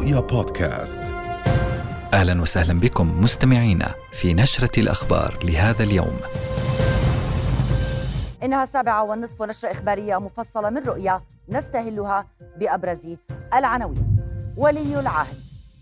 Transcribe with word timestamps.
رؤيا 0.00 0.20
بودكاست. 0.20 1.12
أهلا 2.12 2.42
وسهلا 2.42 2.80
بكم 2.80 3.20
مستمعينا 3.20 3.94
في 4.12 4.34
نشرة 4.34 4.80
الأخبار 4.80 5.38
لهذا 5.44 5.82
اليوم. 5.82 6.16
إنها 8.42 8.62
السابعة 8.62 9.04
والنصف 9.04 9.40
ونشرة 9.40 9.70
إخبارية 9.70 10.16
مفصلة 10.16 10.70
من 10.70 10.78
رؤيا 10.78 11.20
نستهلها 11.48 12.26
بأبرز 12.56 13.16
العناوين. 13.54 14.16
ولي 14.56 15.00
العهد 15.00 15.36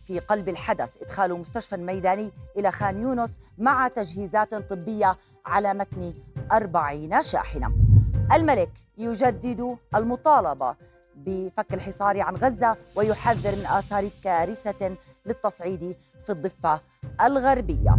في 0.04 0.18
قلب 0.18 0.48
الحدث 0.48 1.02
إدخال 1.02 1.40
مستشفى 1.40 1.76
ميداني 1.76 2.30
إلى 2.56 2.72
خان 2.72 3.02
يونس 3.02 3.38
مع 3.58 3.88
تجهيزات 3.88 4.54
طبية 4.54 5.16
على 5.46 5.74
متن 5.74 6.12
أربعين 6.52 7.22
شاحنة. 7.22 7.72
الملك 8.32 8.72
يجدد 8.98 9.76
المطالبة 9.94 10.74
بفك 11.26 11.74
الحصار 11.74 12.20
عن 12.20 12.36
غزة 12.36 12.77
ويحذر 12.96 13.56
من 13.56 13.66
آثار 13.66 14.09
كارثة 14.24 14.96
للتصعيد 15.26 15.96
في 16.24 16.32
الضفة 16.32 16.80
الغربية. 17.20 17.98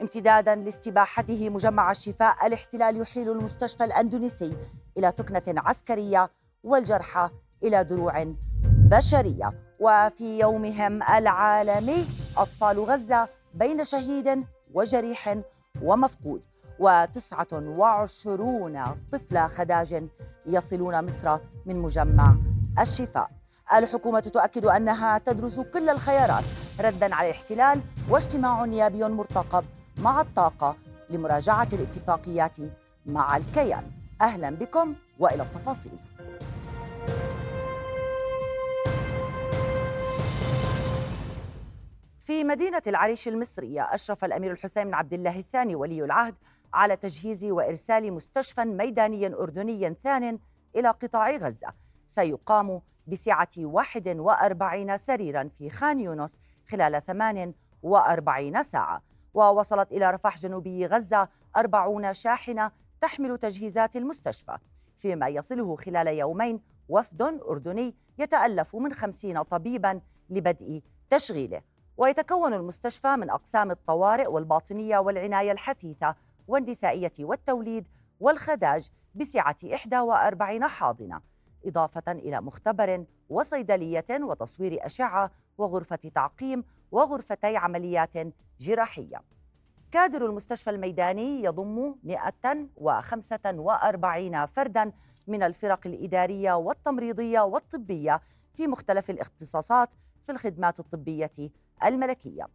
امتدادا 0.00 0.54
لاستباحته 0.54 1.50
مجمع 1.50 1.90
الشفاء 1.90 2.46
الاحتلال 2.46 2.96
يحيل 2.96 3.30
المستشفى 3.30 3.84
الأندونيسي 3.84 4.56
إلى 4.98 5.10
ثكنة 5.10 5.60
عسكرية 5.60 6.30
والجرحى 6.64 7.30
إلى 7.62 7.84
دروع 7.84 8.34
بشرية. 8.64 9.52
وفي 9.80 10.38
يومهم 10.38 11.02
العالمي 11.02 12.06
أطفال 12.36 12.80
غزة 12.80 13.28
بين 13.54 13.84
شهيد 13.84 14.44
وجريح 14.74 15.38
ومفقود. 15.82 16.42
وتسعة 16.82 17.46
وعشرون 17.52 18.84
طفل 19.12 19.48
خداج 19.48 20.08
يصلون 20.46 21.04
مصر 21.04 21.38
من 21.66 21.76
مجمع 21.76 22.34
الشفاء. 22.80 23.30
الحكومة 23.72 24.20
تؤكد 24.20 24.66
أنها 24.66 25.18
تدرس 25.18 25.60
كل 25.60 25.88
الخيارات 25.88 26.44
ردا 26.80 27.14
على 27.14 27.30
الاحتلال 27.30 27.80
واجتماع 28.08 28.64
نيابي 28.64 29.04
مرتقب 29.04 29.64
مع 29.98 30.20
الطاقة 30.20 30.76
لمراجعة 31.10 31.68
الاتفاقيات 31.72 32.56
مع 33.06 33.36
الكيان. 33.36 33.84
أهلا 34.20 34.50
بكم 34.50 34.94
وإلى 35.18 35.42
التفاصيل. 35.42 35.98
في 42.22 42.44
مدينة 42.44 42.82
العريش 42.86 43.28
المصرية 43.28 43.82
أشرف 43.82 44.24
الأمير 44.24 44.52
الحسين 44.52 44.84
بن 44.84 44.94
عبد 44.94 45.12
الله 45.12 45.38
الثاني 45.38 45.74
ولي 45.74 46.04
العهد 46.04 46.34
على 46.74 46.96
تجهيز 46.96 47.44
وإرسال 47.44 48.12
مستشفى 48.12 48.64
ميداني 48.64 49.26
أردني 49.26 49.94
ثان 50.02 50.38
إلى 50.76 50.88
قطاع 50.88 51.36
غزة. 51.36 51.68
سيقام 52.06 52.80
بسعة 53.06 53.48
41 53.58 54.96
سريرا 54.96 55.50
في 55.58 55.70
خان 55.70 56.00
يونس 56.00 56.38
خلال 56.68 57.02
48 57.02 58.62
ساعة. 58.62 59.02
ووصلت 59.34 59.92
إلى 59.92 60.10
رفح 60.10 60.36
جنوبي 60.36 60.86
غزة 60.86 61.28
أربعون 61.56 62.14
شاحنة 62.14 62.70
تحمل 63.00 63.38
تجهيزات 63.38 63.96
المستشفى. 63.96 64.58
فيما 64.96 65.28
يصله 65.28 65.76
خلال 65.76 66.06
يومين 66.06 66.60
وفد 66.88 67.22
أردني 67.22 67.94
يتألف 68.18 68.76
من 68.76 68.92
خمسين 68.92 69.42
طبيبا 69.42 70.00
لبدء 70.30 70.82
تشغيله. 71.10 71.71
ويتكون 72.02 72.54
المستشفى 72.54 73.16
من 73.16 73.30
أقسام 73.30 73.70
الطوارئ 73.70 74.28
والباطنية 74.28 74.98
والعناية 74.98 75.52
الحثيثة 75.52 76.14
والنسائية 76.48 77.12
والتوليد 77.20 77.88
والخداج 78.20 78.90
بسعة 79.14 79.56
41 79.64 80.68
حاضنة 80.68 81.20
إضافة 81.66 82.12
إلى 82.12 82.40
مختبر 82.40 83.04
وصيدلية 83.28 84.04
وتصوير 84.10 84.86
أشعة 84.86 85.30
وغرفة 85.58 85.96
تعقيم 85.96 86.64
وغرفتي 86.92 87.56
عمليات 87.56 88.14
جراحية. 88.60 89.22
كادر 89.92 90.26
المستشفى 90.26 90.70
الميداني 90.70 91.44
يضم 91.44 91.94
145 92.02 94.46
فردا 94.46 94.92
من 95.26 95.42
الفرق 95.42 95.86
الإدارية 95.86 96.52
والتمريضية 96.52 97.40
والطبية 97.40 98.20
في 98.54 98.66
مختلف 98.66 99.10
الاختصاصات 99.10 99.88
في 100.24 100.32
الخدمات 100.32 100.80
الطبية 100.80 101.30
الملكية. 101.84 102.46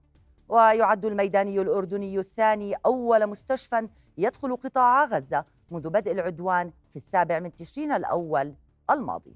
ويعد 0.50 1.06
الميداني 1.06 1.62
الأردني 1.62 2.20
الثاني 2.20 2.74
أول 2.86 3.28
مستشفى 3.28 3.88
يدخل 4.18 4.56
قطاع 4.56 5.06
غزة 5.06 5.46
منذ 5.72 5.90
بدء 5.90 6.12
العدوان 6.12 6.72
في 6.90 6.96
السابع 6.96 7.40
من 7.40 7.56
تشرين 7.56 7.92
الأول 7.92 8.54
الماضي. 8.92 9.36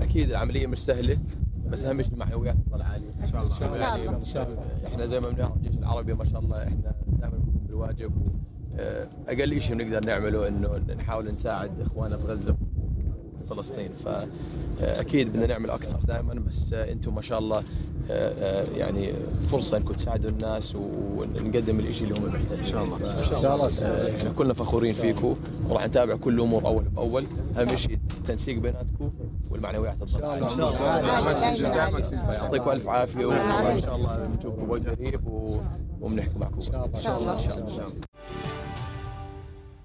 أكيد 0.00 0.30
العملية 0.30 0.66
مش 0.66 0.84
سهلة 0.84 1.18
بس 1.66 1.84
أهم 1.84 2.02
شيء 2.02 2.12
المعنويات 2.12 2.56
تظل 2.66 2.82
عالية. 2.82 3.10
إن 3.22 3.28
شاء 3.28 3.42
الله. 3.42 4.16
إن 4.16 4.24
شاء 4.24 4.48
الله. 4.48 4.86
إحنا 4.86 5.06
زي 5.06 5.20
ما 5.20 5.28
بنعرف 5.28 5.56
الجيش 5.56 5.78
العربي 5.78 6.14
ما 6.14 6.24
شاء 6.24 6.40
الله 6.40 6.62
إحنا 6.62 6.92
دائما 7.06 7.36
بنقوم 7.36 7.66
بالواجب. 7.66 8.12
واقل 9.28 9.60
شيء 9.62 9.76
بنقدر 9.76 10.06
نعمله 10.06 10.48
إنه 10.48 10.76
نحاول 10.76 11.34
نساعد 11.34 11.80
إخواننا 11.80 12.16
في 12.16 12.24
غزة 12.24 12.56
فلسطين 13.50 13.90
فأكيد 13.94 15.28
بدنا 15.28 15.46
نعمل 15.46 15.70
أكثر 15.70 16.00
دائما 16.06 16.34
بس 16.34 16.72
أنتم 16.72 17.14
ما 17.14 17.22
شاء 17.22 17.38
الله 17.38 17.64
يعني 18.76 19.14
فرصة 19.50 19.76
أنكم 19.76 19.94
تساعدوا 19.94 20.30
الناس 20.30 20.74
ونقدم 20.74 21.80
الشيء 21.80 22.08
اللي 22.08 22.20
هم 22.20 22.24
محتاجين 22.24 22.58
إن 22.58 22.66
شاء 22.66 22.84
الله. 22.84 23.18
إن 23.18 23.24
شاء 23.24 23.54
الله. 23.54 24.16
إحنا 24.16 24.30
كلنا 24.30 24.54
فخورين 24.54 24.94
فيكم 24.94 25.36
وراح 25.68 25.86
نتابع 25.86 26.16
كل 26.16 26.34
الأمور 26.34 26.66
أول 26.66 26.84
بأول. 26.84 27.26
أهم 27.58 27.76
شيء 27.76 27.98
التنسيق 28.18 28.58
بيناتكم 28.58 29.10
والمعنويات 29.50 29.96
عالية. 30.22 30.46
يعطيكم 32.32 32.70
ألف 32.70 32.88
عافية 32.88 33.26
وإن 33.26 33.80
شاء 33.80 33.96
الله 33.96 34.26
نشوفكم 34.38 34.70
وقت 34.70 34.88
قريب 34.88 35.20
وبنحكي 36.00 36.38
معكم. 36.38 36.56
إن 36.56 36.62
شاء 36.62 37.18
الله. 37.18 37.32
إن 37.32 37.38
شاء 37.38 37.58
الله. 37.58 37.84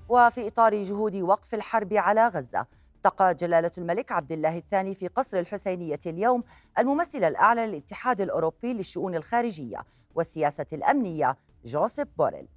وفي 0.10 0.48
إطار 0.48 0.84
جهود 0.84 1.16
وقف 1.16 1.54
الحرب 1.54 1.94
على 1.94 2.28
غزة 2.28 2.66
التقى 3.06 3.36
جلالة 3.36 3.72
الملك 3.78 4.12
عبد 4.12 4.32
الله 4.32 4.58
الثاني 4.58 4.96
في 4.96 5.08
قصر 5.08 5.40
الحسينية 5.40 6.00
اليوم 6.06 6.44
الممثل 6.80 7.24
الأعلى 7.24 7.68
للاتحاد 7.68 8.22
الأوروبي 8.22 8.74
للشؤون 8.74 9.16
الخارجية 9.16 9.78
والسياسة 10.16 10.66
الأمنية 10.74 11.38
جوزيف 11.66 12.08
بوريل. 12.18 12.48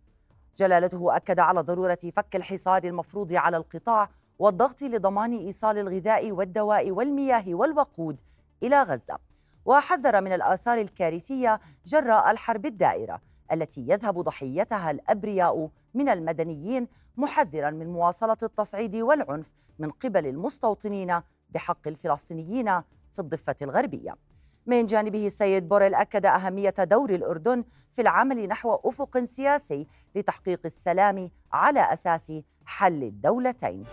جلالته 0.57 1.17
أكد 1.17 1.39
على 1.39 1.61
ضرورة 1.61 1.99
فك 2.15 2.37
الحصار 2.37 2.85
المفروض 2.85 3.33
على 3.33 3.57
القطاع 3.57 4.11
والضغط 4.39 4.83
لضمان 4.83 5.33
إيصال 5.33 5.79
الغذاء 5.79 6.33
والدواء 6.33 6.91
والمياه 6.91 7.45
والوقود 7.49 8.21
إلى 8.63 8.83
غزة. 8.83 9.19
وحذر 9.65 10.21
من 10.21 10.33
الآثار 10.33 10.79
الكارثية 10.79 11.61
جراء 11.87 12.31
الحرب 12.31 12.67
الدائرة 12.67 13.21
التي 13.53 13.81
يذهب 13.89 14.21
ضحيتها 14.21 14.91
الأبرياء 14.91 15.71
من 15.95 16.09
المدنيين 16.09 16.89
محذرا 17.17 17.71
من 17.71 17.87
مواصلة 17.87 18.37
التصعيد 18.43 18.97
والعنف 18.97 19.53
من 19.79 19.91
قبل 19.91 20.27
المستوطنين 20.27 21.21
بحق 21.51 21.89
الفلسطينيين 21.89 22.81
في 23.13 23.19
الضفة 23.19 23.57
الغربية. 23.63 24.17
من 24.67 24.87
جانبه 24.87 25.27
السيد 25.27 25.69
بوريل 25.69 25.95
أكد 25.95 26.27
أهمية 26.27 26.75
دور 26.79 27.11
الأردن 27.11 27.65
في 27.93 28.03
العمل 28.03 28.49
نحو 28.49 28.75
أفق 28.75 29.25
سياسي 29.25 29.87
لتحقيق 30.15 30.61
السلام 30.65 31.31
على 31.53 31.93
أساس 31.93 32.33
حل 32.67 33.03
الدولتين. 33.03 33.85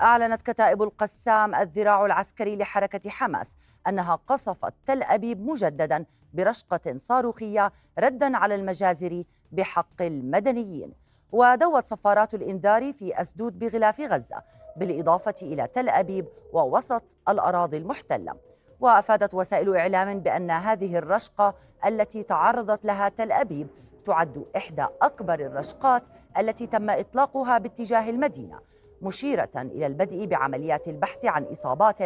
أعلنت 0.00 0.42
كتائب 0.42 0.82
القسام 0.82 1.54
الذراع 1.54 2.06
العسكري 2.06 2.56
لحركة 2.56 3.10
حماس 3.10 3.56
أنها 3.88 4.14
قصفت 4.26 4.74
تل 4.86 5.02
أبيب 5.02 5.46
مجددا 5.46 6.04
برشقة 6.34 6.96
صاروخية 6.96 7.72
ردا 7.98 8.36
على 8.36 8.54
المجازر 8.54 9.24
بحق 9.52 10.02
المدنيين. 10.02 10.92
ودوت 11.32 11.86
صفارات 11.86 12.34
الإنذار 12.34 12.92
في 12.92 13.20
أسدود 13.20 13.58
بغلاف 13.58 14.00
غزة 14.00 14.42
بالإضافة 14.76 15.34
إلى 15.42 15.66
تل 15.66 15.88
أبيب 15.88 16.28
ووسط 16.52 17.02
الأراضي 17.28 17.76
المحتلة. 17.76 18.34
وأفادت 18.80 19.34
وسائل 19.34 19.76
إعلام 19.76 20.20
بأن 20.20 20.50
هذه 20.50 20.98
الرشقة 20.98 21.54
التي 21.86 22.22
تعرضت 22.22 22.84
لها 22.84 23.08
تل 23.08 23.32
أبيب 23.32 23.68
تعد 24.04 24.46
إحدى 24.56 24.86
أكبر 25.02 25.40
الرشقات 25.40 26.02
التي 26.38 26.66
تم 26.66 26.90
إطلاقها 26.90 27.58
باتجاه 27.58 28.10
المدينة. 28.10 28.60
مشيرة 29.04 29.50
إلى 29.56 29.86
البدء 29.86 30.26
بعمليات 30.26 30.88
البحث 30.88 31.24
عن 31.24 31.44
إصابات 31.44 31.98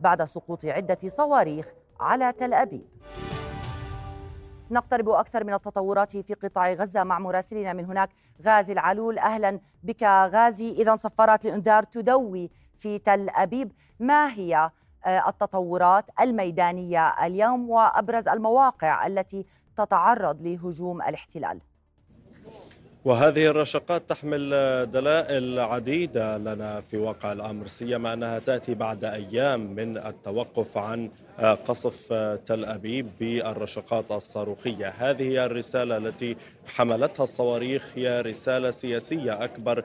بعد 0.00 0.24
سقوط 0.24 0.64
عدة 0.64 0.98
صواريخ 1.06 1.72
على 2.00 2.32
تل 2.32 2.54
أبيب. 2.54 2.86
نقترب 4.70 5.08
أكثر 5.08 5.44
من 5.44 5.54
التطورات 5.54 6.16
في 6.16 6.34
قطاع 6.34 6.72
غزة 6.72 7.04
مع 7.04 7.18
مراسلنا 7.18 7.72
من 7.72 7.84
هناك 7.84 8.10
غازي 8.42 8.72
العلول. 8.72 9.18
أهلا 9.18 9.60
بك 9.82 10.02
غازي. 10.02 10.70
إذا 10.70 10.96
صفارات 10.96 11.46
الإنذار 11.46 11.82
تدوي 11.82 12.50
في 12.78 12.98
تل 12.98 13.28
أبيب. 13.30 13.72
ما 14.00 14.32
هي 14.32 14.70
آه، 15.04 15.28
التطورات 15.28 16.04
الميدانية 16.20 17.08
اليوم 17.26 17.70
وأبرز 17.70 18.28
المواقع 18.28 19.06
التي 19.06 19.46
تتعرض 19.76 20.46
لهجوم 20.46 21.02
الاحتلال؟ 21.02 21.60
وهذه 23.06 23.46
الرشقات 23.46 24.08
تحمل 24.08 24.50
دلائل 24.90 25.58
عديدة 25.58 26.38
لنا 26.38 26.80
في 26.80 26.96
واقع 26.96 27.32
الأمر 27.32 27.66
سيما 27.66 28.12
أنها 28.12 28.38
تأتي 28.38 28.74
بعد 28.74 29.04
أيام 29.04 29.74
من 29.74 29.96
التوقف 29.98 30.78
عن 30.78 31.10
قصف 31.40 32.12
تل 32.46 32.64
أبيب 32.64 33.08
بالرشقات 33.20 34.04
الصاروخية. 34.10 34.88
هذه 34.88 35.46
الرسالة 35.46 35.96
التي 35.96 36.36
حملتها 36.66 37.24
الصواريخ 37.24 37.92
هي 37.94 38.20
رسالة 38.20 38.70
سياسية 38.70 39.44
أكبر 39.44 39.84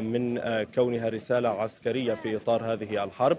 من 0.00 0.40
كونها 0.74 1.08
رسالة 1.08 1.48
عسكرية 1.48 2.14
في 2.14 2.36
إطار 2.36 2.72
هذه 2.72 3.04
الحرب. 3.04 3.38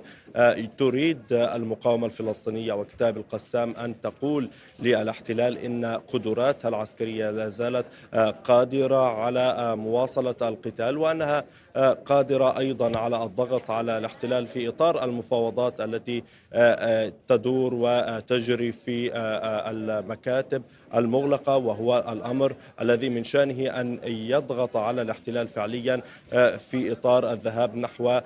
تريد 0.78 1.22
المقاومة 1.32 2.06
الفلسطينية 2.06 2.74
وكتاب 2.74 3.18
القسام 3.18 3.76
أن 3.76 4.02
تقول 4.02 4.50
للاحتلال 4.80 5.58
إن 5.58 5.86
قدراتها 5.86 6.70
العسكرية 6.70 7.32
لا 7.32 7.50
زالت 7.50 7.86
قادرة 8.44 9.10
على 9.12 9.76
مواصلة 9.76 10.36
القتال 10.42 10.98
وأنها 10.98 11.44
قادرة 12.06 12.58
أيضا 12.60 13.00
على 13.00 13.24
الضغط 13.24 13.72
على 13.72 13.98
الاحتلال 13.98 14.48
في 14.48 14.68
إطار 14.68 15.04
المفاوضات 15.04 15.82
التي 15.82 16.24
تدور 17.28 17.74
وتجري 17.74 18.72
في 18.72 19.12
المكاتب 19.70 20.64
المغلقة 20.96 21.58
وهو 21.58 22.06
الأمر 22.10 22.56
الذي 22.82 23.10
من 23.10 23.24
شأنه 23.24 23.80
أن 23.82 24.00
يضغط 24.04 24.78
على 24.78 25.02
الاحتلال 25.02 25.48
فعليا 25.48 26.02
في 26.58 26.92
إطار 26.92 27.32
الذهاب 27.32 27.76
نحو 27.76 28.22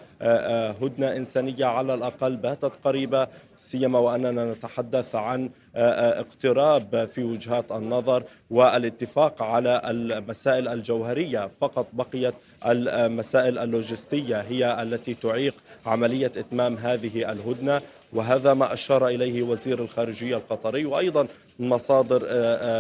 هدنة 0.82 1.16
إنسانية 1.18 1.66
على 1.66 1.94
الأقل 1.94 2.36
باتت 2.36 2.72
قريبة 2.84 3.28
سيما 3.56 4.00
وأننا 4.00 4.46
نتحدث 4.46 5.16
عن 5.16 5.50
اقتراب 5.76 7.06
في 7.06 7.24
وجهات 7.24 7.72
النظر 7.72 8.24
والاتفاق 8.50 9.44
على 9.44 9.82
المسائل 9.86 10.68
الجوهرية 10.68 11.52
فقط 11.62 11.88
بقيت 11.94 12.34
المسائل 12.66 13.58
اللوجستية 13.58 14.42
هي 14.42 14.82
التي 14.84 15.14
تعيق 15.14 15.54
عملية 15.86 16.32
إتمام 16.38 16.78
هذه 16.78 17.32
الهدنة. 17.32 17.82
وهذا 18.14 18.54
ما 18.54 18.74
أشار 18.74 19.08
إليه 19.08 19.44
وزير 19.44 19.84
الخارجية 19.84 20.38
القطري 20.38 20.86
وأيضا 20.86 21.28
مصادر 21.60 22.20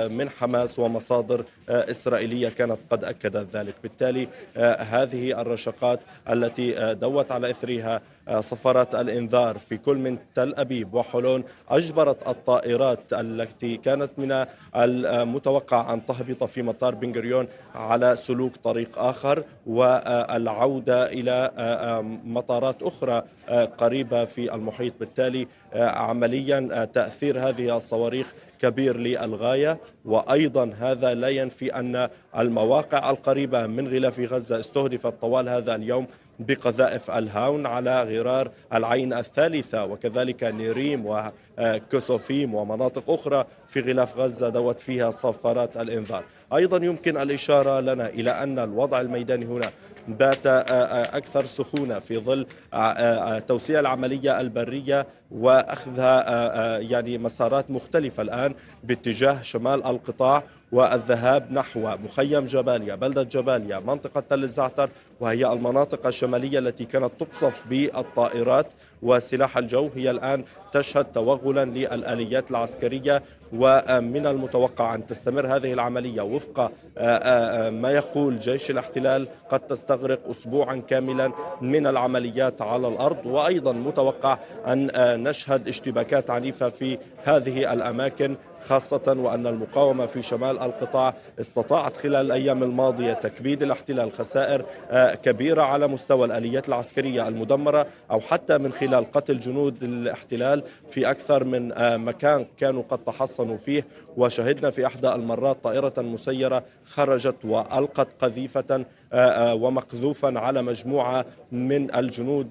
من 0.09 0.29
حماس 0.29 0.79
ومصادر 0.79 1.45
إسرائيلية 1.69 2.49
كانت 2.49 2.77
قد 2.89 3.03
أكدت 3.03 3.55
ذلك. 3.55 3.75
بالتالي 3.83 4.27
هذه 4.79 5.41
الرشقات 5.41 5.99
التي 6.29 6.93
دوت 6.93 7.31
على 7.31 7.49
إثرها 7.49 8.01
صفارات 8.39 8.95
الإنذار 8.95 9.57
في 9.57 9.77
كل 9.77 9.97
من 9.97 10.17
تل 10.35 10.55
أبيب 10.55 10.93
وحلون 10.93 11.43
أجبرت 11.69 12.27
الطائرات 12.27 13.13
التي 13.13 13.77
كانت 13.77 14.11
من 14.17 14.45
المتوقع 14.75 15.93
أن 15.93 16.05
تهبط 16.05 16.43
في 16.43 16.61
مطار 16.61 16.95
بن 16.95 17.47
على 17.75 18.15
سلوك 18.15 18.57
طريق 18.57 18.99
آخر 18.99 19.43
والعودة 19.67 21.05
إلى 21.11 21.51
مطارات 22.25 22.83
أخرى 22.83 23.23
قريبة 23.77 24.25
في 24.25 24.53
المحيط. 24.55 24.93
بالتالي 24.99 25.47
عمليا 25.75 26.86
تأثير 26.86 27.50
هذه 27.50 27.77
الصواريخ 27.77 28.33
كبير 28.60 28.98
للغاية. 28.98 29.80
وأيضا 30.06 30.74
هذا 30.80 31.13
لا 31.13 31.30
ينفي 31.30 31.75
أن 31.75 32.10
المواقع 32.38 33.10
القريبة 33.10 33.68
من 33.68 33.88
غلاف 33.88 34.19
غزة 34.19 34.60
استهدفت 34.60 35.13
طوال 35.21 35.50
هذا 35.50 35.75
اليوم 35.75 36.07
بقذائف 36.39 37.12
الهاون 37.12 37.66
على 37.66 38.04
غرار 38.04 38.51
العين 38.74 39.13
الثالثة. 39.13 39.86
وكذلك 39.86 40.44
نيريم 40.44 41.06
وكيسوفيم 41.57 42.56
ومناطق 42.56 43.04
أخرى 43.10 43.45
في 43.68 43.80
غلاف 43.80 44.18
غزة 44.18 44.50
دوت 44.50 44.80
فيها 44.80 45.12
صفارات 45.12 45.77
الإنذار. 45.77 46.24
أيضا 46.54 46.86
يمكن 46.86 47.18
الإشارة 47.18 47.80
لنا 47.80 48.10
إلى 48.10 48.31
أن 48.31 48.60
الوضع 48.60 49.01
الميداني 49.01 49.46
هنا 49.46 49.72
بات 50.07 50.48
أكثر 51.16 51.46
سخونة 51.46 52.00
في 52.00 52.18
ظل 52.18 52.46
توسيع 53.48 53.80
العملية 53.80 54.42
البرية 54.42 55.07
وأخذها 55.31 56.78
يعني 56.80 57.18
مسارات 57.18 57.72
مختلفة 57.72 58.24
الآن 58.24 58.54
باتجاه 58.84 59.42
شمال 59.42 59.86
القطاع 59.86 60.44
والذهاب 60.72 61.51
نحو 61.51 61.80
مخيم 61.80 62.46
جباليا 62.46 62.96
بلدة 62.96 63.24
جباليا 63.24 63.80
منطقة 63.80 64.24
تل 64.30 64.44
الزعتر 64.44 64.90
وهي 65.19 65.54
المناطق 65.54 66.07
الشمالية 66.07 66.60
التي 66.60 66.86
كانت 66.86 67.12
تقصف 67.19 67.63
بالطائرات 67.69 68.74
وسلاح 69.01 69.57
الجو 69.57 69.90
هي 69.96 70.12
الآن 70.12 70.44
تشهد 70.74 71.06
توغلا 71.06 71.66
للآليات 71.66 72.51
العسكرية 72.51 73.24
ومن 73.54 74.28
المتوقع 74.28 74.96
أن 74.96 75.07
تستمر 75.07 75.56
هذه 75.56 75.74
العملية 75.74 76.22
وفق 76.22 76.72
ما 77.69 77.92
يقول 77.92 78.40
جيش 78.40 78.72
الاحتلال 78.72 79.28
قد 79.50 79.60
تستغرق 79.60 80.30
أسبوعا 80.30 80.75
كاملا 80.75 81.31
من 81.62 81.88
العمليات 81.88 82.62
على 82.62 82.88
الأرض. 82.88 83.25
وأيضا 83.25 83.72
متوقع 83.72 84.38
أن 84.68 84.90
نشهد 85.24 85.68
اشتباكات 85.68 86.30
عنيفة 86.30 86.69
في 86.69 86.98
هذه 87.24 87.74
الأماكن 87.74 88.36
خاصة 88.61 89.15
وأن 89.17 89.47
المقاومة 89.47 90.06
في 90.06 90.21
شمال 90.21 90.59
القطاع 90.59 91.13
استطاعت 91.39 91.97
خلال 91.97 92.25
الأيام 92.25 92.63
الماضية 92.63 93.13
تكبيد 93.13 93.63
الاحتلال 93.63 94.11
خسائر 94.11 94.65
كبيرة 95.23 95.61
على 95.61 95.88
مستوى 95.88 96.25
الآليات 96.25 96.69
العسكرية 96.69 97.27
المدمرة 97.27 97.88
أو 98.11 98.19
حتى 98.19 98.57
من 98.57 98.71
خلال 98.73 99.11
قتل 99.11 99.39
جنود 99.39 99.83
الاحتلال 99.83 100.63
في 100.89 101.11
أكثر 101.11 101.44
من 101.44 101.71
مكان 102.06 102.45
كانوا 102.57 102.83
قد 102.89 103.00
تحصنوا 103.00 103.57
فيه. 103.57 103.85
وشهدنا 104.19 104.69
في 104.69 104.86
إحدى 104.86 105.10
المرات 105.10 105.57
طائرة 105.63 105.94
مسيرة 105.98 106.63
خرجت 106.86 107.36
وألقت 107.44 108.07
قذيفة 108.21 108.86
ومقذوفا 109.54 110.39
على 110.39 110.62
مجموعة 110.62 111.25
من 111.51 111.95
الجنود 111.95 112.48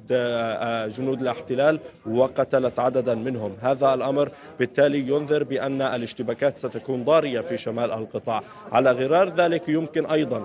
جنود 0.96 1.22
الاحتلال 1.22 1.80
وقتلت 2.06 2.78
عددا 2.78 3.14
منهم. 3.14 3.56
هذا 3.60 3.94
الأمر 3.94 4.30
بالتالي 4.58 4.98
ينذر 4.98 5.44
بأن 5.44 5.82
الاشتباكات 5.82 6.56
ستكون 6.56 7.04
ضارية 7.04 7.40
في 7.40 7.56
شمال 7.56 7.92
القطاع. 7.92 8.42
على 8.72 8.90
غرار 8.90 9.34
ذلك 9.34 9.68
يمكن 9.68 10.06
أيضا 10.06 10.38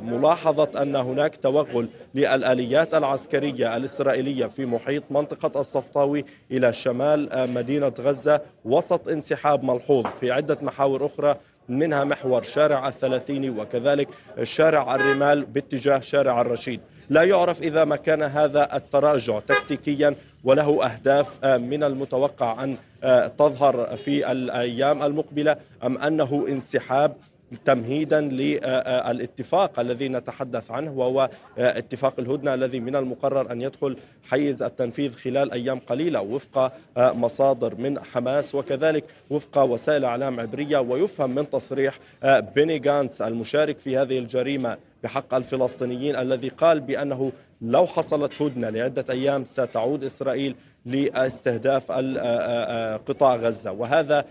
ملاحظة 0.00 0.82
أن 0.82 0.96
هناك 0.96 1.36
توغل 1.36 1.88
للآليات 2.14 2.94
العسكرية 2.94 3.76
الإسرائيلية 3.76 4.46
في 4.46 4.66
محيط 4.66 5.02
منطقة 5.10 5.60
الصفطاوي 5.60 6.24
إلى 6.50 6.72
شمال 6.72 7.28
مدينة 7.54 7.92
غزة 8.00 8.40
وسط 8.64 9.08
انسحاب 9.08 9.64
ملحوظ 9.74 10.06
في 10.06 10.30
عدة 10.30 10.58
محاور 10.62 11.06
أخرى 11.06 11.36
منها 11.68 12.04
محور 12.04 12.42
شارع 12.42 12.88
الثلاثيني 12.88 13.50
وكذلك 13.50 14.08
شارع 14.42 14.94
الرمال 14.94 15.44
باتجاه 15.44 16.00
شارع 16.00 16.40
الرشيد. 16.40 16.80
لا 17.10 17.22
يعرف 17.22 17.62
إذا 17.62 17.84
ما 17.84 17.96
كان 17.96 18.22
هذا 18.22 18.76
التراجع 18.76 19.38
تكتيكيا 19.38 20.14
وله 20.44 20.86
أهداف 20.86 21.44
من 21.44 21.82
المتوقع 21.82 22.64
أن 22.64 22.76
تظهر 23.38 23.96
في 23.96 24.32
الأيام 24.32 25.02
المقبلة 25.02 25.56
أم 25.84 25.98
أنه 25.98 26.46
انسحاب. 26.48 27.16
تمهيدا 27.64 28.20
للاتفاق 28.20 29.80
الذي 29.80 30.08
نتحدث 30.08 30.70
عنه 30.70 30.92
وهو 30.92 31.30
اتفاق 31.58 32.14
الهدنة 32.18 32.54
الذي 32.54 32.80
من 32.80 32.96
المقرر 32.96 33.52
أن 33.52 33.60
يدخل 33.60 33.96
حيز 34.24 34.62
التنفيذ 34.62 35.16
خلال 35.16 35.52
أيام 35.52 35.78
قليلة 35.78 36.20
وفق 36.20 36.72
مصادر 36.96 37.74
من 37.74 37.98
حماس 38.00 38.54
وكذلك 38.54 39.04
وفق 39.30 39.62
وسائل 39.62 40.04
إعلام 40.04 40.40
عبرية 40.40 40.78
ويفهم 40.78 41.34
من 41.34 41.50
تصريح 41.50 41.98
بيني 42.24 42.78
جانتس 42.78 43.22
المشارك 43.22 43.78
في 43.78 43.96
هذه 43.96 44.18
الجريمة 44.18 44.76
بحق 45.02 45.34
الفلسطينيين 45.34 46.16
الذي 46.16 46.48
قال 46.48 46.80
بأنه 46.80 47.32
لو 47.62 47.86
حصلت 47.86 48.42
هدنة 48.42 48.68
لعدة 48.68 49.04
أيام 49.10 49.44
ستعود 49.44 50.04
إسرائيل 50.04 50.56
لاستهداف 50.86 51.92
قطاع 53.08 53.36
غزة. 53.36 53.72
وهذا 53.72 54.24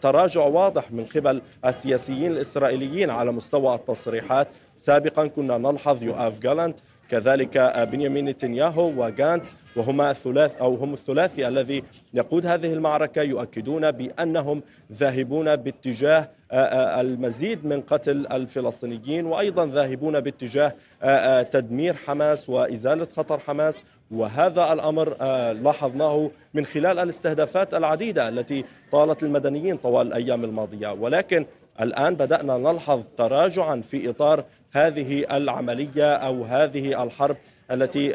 تراجع 0.00 0.46
واضح 0.46 0.92
من 0.92 1.04
قبل 1.04 1.42
السياسيين 1.66 2.32
الإسرائيليين 2.32 3.10
على 3.10 3.32
مستوى 3.32 3.74
التصريحات. 3.74 4.48
سابقا 4.74 5.26
كنا 5.26 5.58
نلحظ 5.58 6.02
يؤاف 6.02 6.38
جالانت 6.38 6.80
كذلك 7.12 7.58
بنيامين 7.92 8.24
نتنياهو 8.24 8.92
وغانتس 9.00 9.56
وهما 9.76 10.10
الثلاث 10.10 10.56
أو 10.56 10.74
هم 10.74 10.92
الثلاثي 10.92 11.48
الذي 11.48 11.82
يقود 12.14 12.46
هذه 12.46 12.72
المعركة 12.72 13.22
يؤكدون 13.22 13.90
بأنهم 13.90 14.62
ذاهبون 14.92 15.56
باتجاه 15.56 16.28
المزيد 17.00 17.66
من 17.66 17.80
قتل 17.80 18.26
الفلسطينيين 18.26 19.26
وأيضا 19.26 19.66
ذاهبون 19.66 20.20
باتجاه 20.20 20.74
تدمير 21.42 21.94
حماس 21.94 22.50
وإزالة 22.50 23.08
خطر 23.16 23.38
حماس. 23.38 23.82
وهذا 24.10 24.72
الأمر 24.72 25.08
لاحظناه 25.52 26.30
من 26.54 26.66
خلال 26.66 26.98
الاستهدافات 26.98 27.74
العديدة 27.74 28.28
التي 28.28 28.64
طالت 28.92 29.22
المدنيين 29.22 29.76
طوال 29.76 30.06
الأيام 30.06 30.44
الماضية. 30.44 30.92
ولكن 30.92 31.46
الآن 31.80 32.14
بدأنا 32.14 32.58
نلحظ 32.58 33.02
تراجعا 33.16 33.80
في 33.80 34.10
إطار 34.10 34.44
هذه 34.72 35.36
العملية 35.36 36.14
أو 36.14 36.44
هذه 36.44 37.02
الحرب 37.02 37.36
التي 37.70 38.12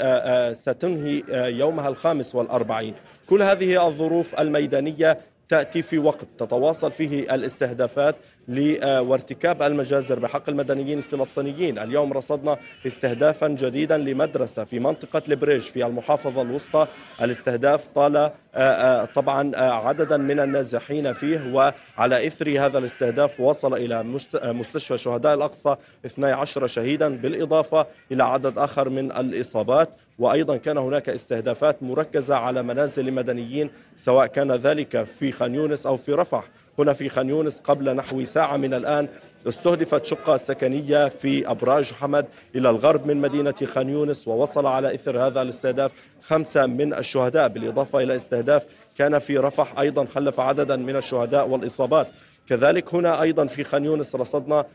ستنهي 0.56 1.24
يومها 1.60 1.88
الخامس 1.90 2.36
والأربعين. 2.36 2.94
كل 3.30 3.42
هذه 3.42 3.88
الظروف 3.88 4.40
الميدانية 4.40 5.20
تأتي 5.50 5.82
في 5.82 5.98
وقت 5.98 6.28
تتواصل 6.38 6.92
فيه 6.92 7.36
الاستهدافات 7.36 8.16
وارتكاب 8.50 9.62
المجازر 9.62 10.20
بحق 10.20 10.50
المدنيين 10.50 10.98
الفلسطينيين. 10.98 11.80
اليوم 11.80 12.14
رصدنا 12.14 12.58
استهدافا 12.88 13.48
جديدا 13.48 13.98
لمدرسة 13.98 14.64
في 14.64 14.80
منطقة 14.80 15.22
البريج 15.30 15.62
في 15.62 15.86
المحافظة 15.86 16.42
الوسطى. 16.42 16.88
الاستهداف 17.22 17.88
طال 17.88 18.32
طبعا 19.16 19.52
عددا 19.58 20.18
من 20.18 20.40
النازحين 20.40 21.14
فيه 21.14 21.54
وعلى 21.54 22.28
إثر 22.28 22.60
هذا 22.60 22.78
الاستهداف 22.78 23.40
وصل 23.40 23.74
إلى 23.74 24.04
مستشفى 24.44 24.98
شهداء 24.98 25.34
الأقصى 25.34 25.76
12 26.06 26.68
شهيدا 26.68 27.18
بالإضافة 27.18 27.88
إلى 28.12 28.24
عدد 28.24 28.58
آخر 28.58 28.90
من 28.90 29.12
الإصابات. 29.12 29.90
وأيضا 30.20 30.58
كان 30.58 30.78
هناك 30.78 31.10
استهدافات 31.10 31.84
مركزة 31.84 32.36
على 32.36 32.64
منازل 32.64 33.12
مدنيين 33.12 33.70
سواء 33.96 34.28
كان 34.28 34.52
ذلك 34.52 35.04
في 35.04 35.32
خان 35.32 35.56
يونس 35.56 35.86
أو 35.86 35.98
في 35.98 36.14
رفح. 36.14 36.44
هنا 36.80 36.94
في 36.94 37.10
خان 37.10 37.30
يونس 37.30 37.60
قبل 37.60 37.96
نحو 37.96 38.24
ساعة 38.24 38.58
من 38.58 38.74
الآن 38.74 39.08
استهدفت 39.48 40.06
شقة 40.06 40.38
سكنية 40.38 41.08
في 41.08 41.52
أبراج 41.52 41.94
حمد 41.94 42.26
إلى 42.56 42.70
الغرب 42.70 43.06
من 43.06 43.18
مدينة 43.18 43.56
خان 43.66 43.90
يونس 43.90 44.28
ووصل 44.28 44.66
على 44.66 44.96
إثر 44.96 45.20
هذا 45.28 45.42
الاستهداف 45.42 45.92
خمسة 46.22 46.66
من 46.66 46.94
الشهداء 46.94 47.48
بالإضافة 47.48 48.04
إلى 48.04 48.16
استهداف 48.16 48.66
كان 48.96 49.20
في 49.20 49.38
رفح 49.38 49.80
أيضا 49.80 50.06
خلف 50.06 50.40
عددا 50.40 50.76
من 50.76 50.96
الشهداء 50.96 51.50
والإصابات. 51.50 52.08
كذلك 52.48 52.96
هنا 52.96 53.22
أيضا 53.22 53.46
في 53.46 53.64
خان 53.64 53.86
يونس 53.86 54.16
رصدنا 54.16 54.66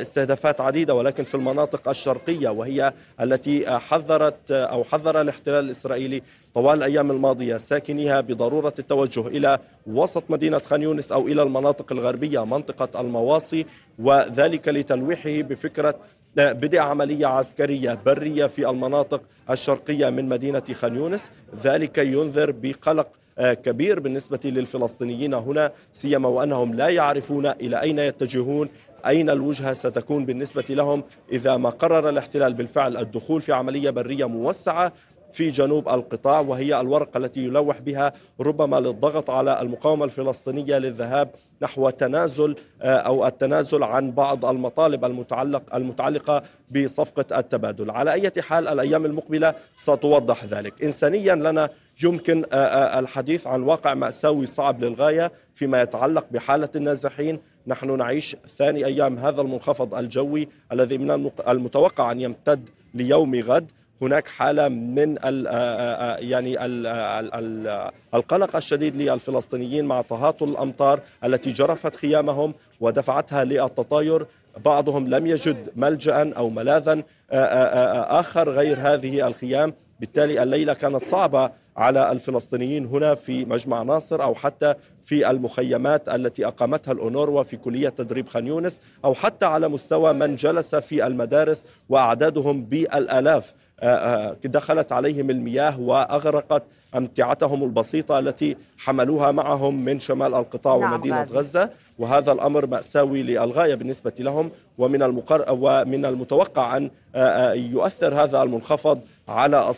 استهدافات 0.00 0.60
عديدة 0.60 0.94
ولكن 0.94 1.24
في 1.24 1.34
المناطق 1.34 1.88
الشرقية 1.88 2.48
وهي 2.48 2.92
التي 3.20 3.78
حذرت 3.78 4.50
أو 4.50 4.84
حذر 4.84 5.20
الاحتلال 5.20 5.64
الإسرائيلي 5.64 6.22
طوال 6.54 6.78
الأيام 6.78 7.10
الماضية 7.10 7.56
ساكنيها 7.56 8.20
بضرورة 8.20 8.74
التوجه 8.78 9.26
إلى 9.26 9.58
وسط 9.86 10.24
مدينة 10.28 10.58
خان 10.58 10.82
يونس 10.82 11.12
أو 11.12 11.28
إلى 11.28 11.42
المناطق 11.42 11.92
الغربية 11.92 12.44
منطقة 12.44 13.00
المواصي 13.00 13.66
وذلك 13.98 14.68
لتلويحه 14.68 15.42
بفكرة 15.42 15.94
بدء 16.36 16.78
عملية 16.78 17.26
عسكرية 17.26 17.98
برية 18.06 18.46
في 18.46 18.70
المناطق 18.70 19.22
الشرقية 19.50 20.10
من 20.10 20.28
مدينة 20.28 20.62
خان 20.72 20.96
يونس. 20.96 21.30
ذلك 21.62 21.98
ينذر 21.98 22.50
بقلق 22.50 23.08
كبير 23.40 24.00
بالنسبة 24.00 24.40
للفلسطينيين 24.44 25.34
هنا 25.34 25.72
سيما 25.92 26.28
وأنهم 26.28 26.74
لا 26.74 26.88
يعرفون 26.88 27.46
إلى 27.46 27.82
أين 27.82 27.98
يتجهون 27.98 28.68
أين 29.06 29.30
الوجهة 29.30 29.72
ستكون 29.72 30.24
بالنسبة 30.24 30.64
لهم 30.70 31.04
إذا 31.32 31.56
ما 31.56 31.70
قرر 31.70 32.08
الاحتلال 32.08 32.54
بالفعل 32.54 32.96
الدخول 32.96 33.42
في 33.42 33.52
عملية 33.52 33.90
برية 33.90 34.24
موسعة 34.24 34.92
في 35.32 35.50
جنوب 35.50 35.88
القطاع 35.88 36.40
وهي 36.40 36.80
الورقة 36.80 37.18
التي 37.18 37.44
يلوح 37.44 37.80
بها 37.80 38.12
ربما 38.40 38.80
للضغط 38.80 39.30
على 39.30 39.60
المقاومة 39.60 40.04
الفلسطينية 40.04 40.78
للذهاب 40.78 41.30
نحو 41.62 41.90
تنازل 41.90 42.54
أو 42.82 43.26
التنازل 43.26 43.82
عن 43.82 44.10
بعض 44.12 44.44
المطالب 44.44 45.04
المتعلق 45.04 45.74
المتعلقة 45.74 46.42
بصفقة 46.70 47.38
التبادل. 47.38 47.90
على 47.90 48.12
أي 48.12 48.30
حال 48.40 48.68
الأيام 48.68 49.04
المقبلة 49.04 49.54
ستوضح 49.76 50.44
ذلك. 50.44 50.84
إنسانيا 50.84 51.34
لنا 51.34 51.70
يمكن 52.02 52.44
الحديث 52.52 53.46
عن 53.46 53.62
واقع 53.62 53.94
مأساوي 53.94 54.46
صعب 54.46 54.84
للغاية 54.84 55.32
فيما 55.54 55.82
يتعلق 55.82 56.26
بحالة 56.30 56.68
النازحين. 56.76 57.40
نحن 57.66 57.98
نعيش 57.98 58.36
ثاني 58.56 58.86
أيام 58.86 59.18
هذا 59.18 59.40
المنخفض 59.40 59.94
الجوي 59.94 60.48
الذي 60.72 60.98
من 60.98 61.30
المتوقع 61.48 62.12
أن 62.12 62.20
يمتد 62.20 62.68
ليوم 62.94 63.34
غد. 63.34 63.70
هناك 64.02 64.28
حالة 64.28 64.68
من 64.68 65.16
ال 65.24 65.46
يعني 66.30 66.64
ال 66.64 66.86
ال 66.86 67.90
القلق 68.14 68.56
الشديد 68.56 68.96
للفلسطينيين 68.96 69.84
مع 69.84 70.02
تهاطل 70.02 70.48
الأمطار 70.48 71.00
التي 71.24 71.52
جرفت 71.52 71.96
خيامهم 71.96 72.54
ودفعتها 72.80 73.44
للتطاير 73.44 74.26
بعضهم 74.64 75.08
لم 75.08 75.26
يجد 75.26 75.70
ملجأ 75.76 76.32
أو 76.36 76.50
ملاذا 76.50 77.02
آخر 77.30 78.50
غير 78.50 78.78
هذه 78.80 79.26
الخيام. 79.28 79.74
بالتالي 80.00 80.42
الليلة 80.42 80.72
كانت 80.72 81.04
صعبة 81.04 81.50
على 81.76 82.12
الفلسطينيين 82.12 82.86
هنا 82.86 83.14
في 83.14 83.44
مجمع 83.44 83.82
ناصر 83.82 84.22
أو 84.22 84.34
حتى 84.34 84.74
في 85.02 85.30
المخيمات 85.30 86.08
التي 86.08 86.46
أقامتها 86.46 86.92
الأونروا 86.92 87.42
في 87.42 87.56
كلية 87.56 87.88
تدريب 87.88 88.28
خان 88.28 88.46
يونس 88.46 88.80
أو 89.04 89.14
حتى 89.14 89.46
على 89.46 89.68
مستوى 89.68 90.12
من 90.12 90.36
جلس 90.36 90.74
في 90.74 91.06
المدارس 91.06 91.64
وأعدادهم 91.88 92.64
بالآلاف. 92.64 93.54
دخلت 94.44 94.92
عليهم 94.92 95.30
المياه 95.30 95.80
وأغرقت 95.80 96.62
أمتعتهم 96.96 97.64
البسيطة 97.64 98.18
التي 98.18 98.56
حملوها 98.78 99.32
معهم 99.32 99.84
من 99.84 100.00
شمال 100.00 100.34
القطاع 100.34 100.76
نعم 100.76 100.92
ومدينة 100.92 101.22
غازي. 101.22 101.38
غزة 101.38 101.70
وهذا 101.98 102.32
الأمر 102.32 102.66
مأساوي 102.66 103.22
للغاية 103.22 103.74
بالنسبة 103.74 104.12
لهم 104.18 104.50
ومن 104.78 105.02
المقر 105.02 105.44
ومن 105.48 106.04
المتوقع 106.04 106.76
أن 106.76 106.90
يؤثر 107.54 108.22
هذا 108.22 108.42
المنخفض 108.42 109.00
على 109.28 109.72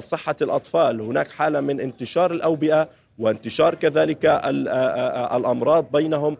صحة 0.00 0.36
الأطفال 0.42 1.00
هناك 1.00 1.30
حالة 1.30 1.60
من 1.60 1.80
انتشار 1.80 2.32
الأوبئة 2.32 2.88
وانتشار 3.18 3.74
كذلك 3.74 4.26
الأمراض 5.36 5.86
بينهم 5.92 6.36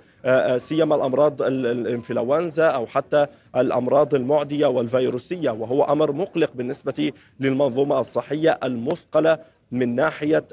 سيما 0.57 0.95
الأمراض 0.95 1.43
الإنفلونزا 1.43 2.67
أو 2.67 2.87
حتى 2.87 3.27
الأمراض 3.57 4.15
المعدية 4.15 4.67
والفيروسية. 4.67 5.51
وهو 5.51 5.85
أمر 5.85 6.13
مقلق 6.13 6.51
بالنسبة 6.55 7.13
للمنظومة 7.41 8.01
الصحية 8.01 8.59
المثقلة 8.65 9.39
من 9.73 9.95
ناحية 9.95 10.45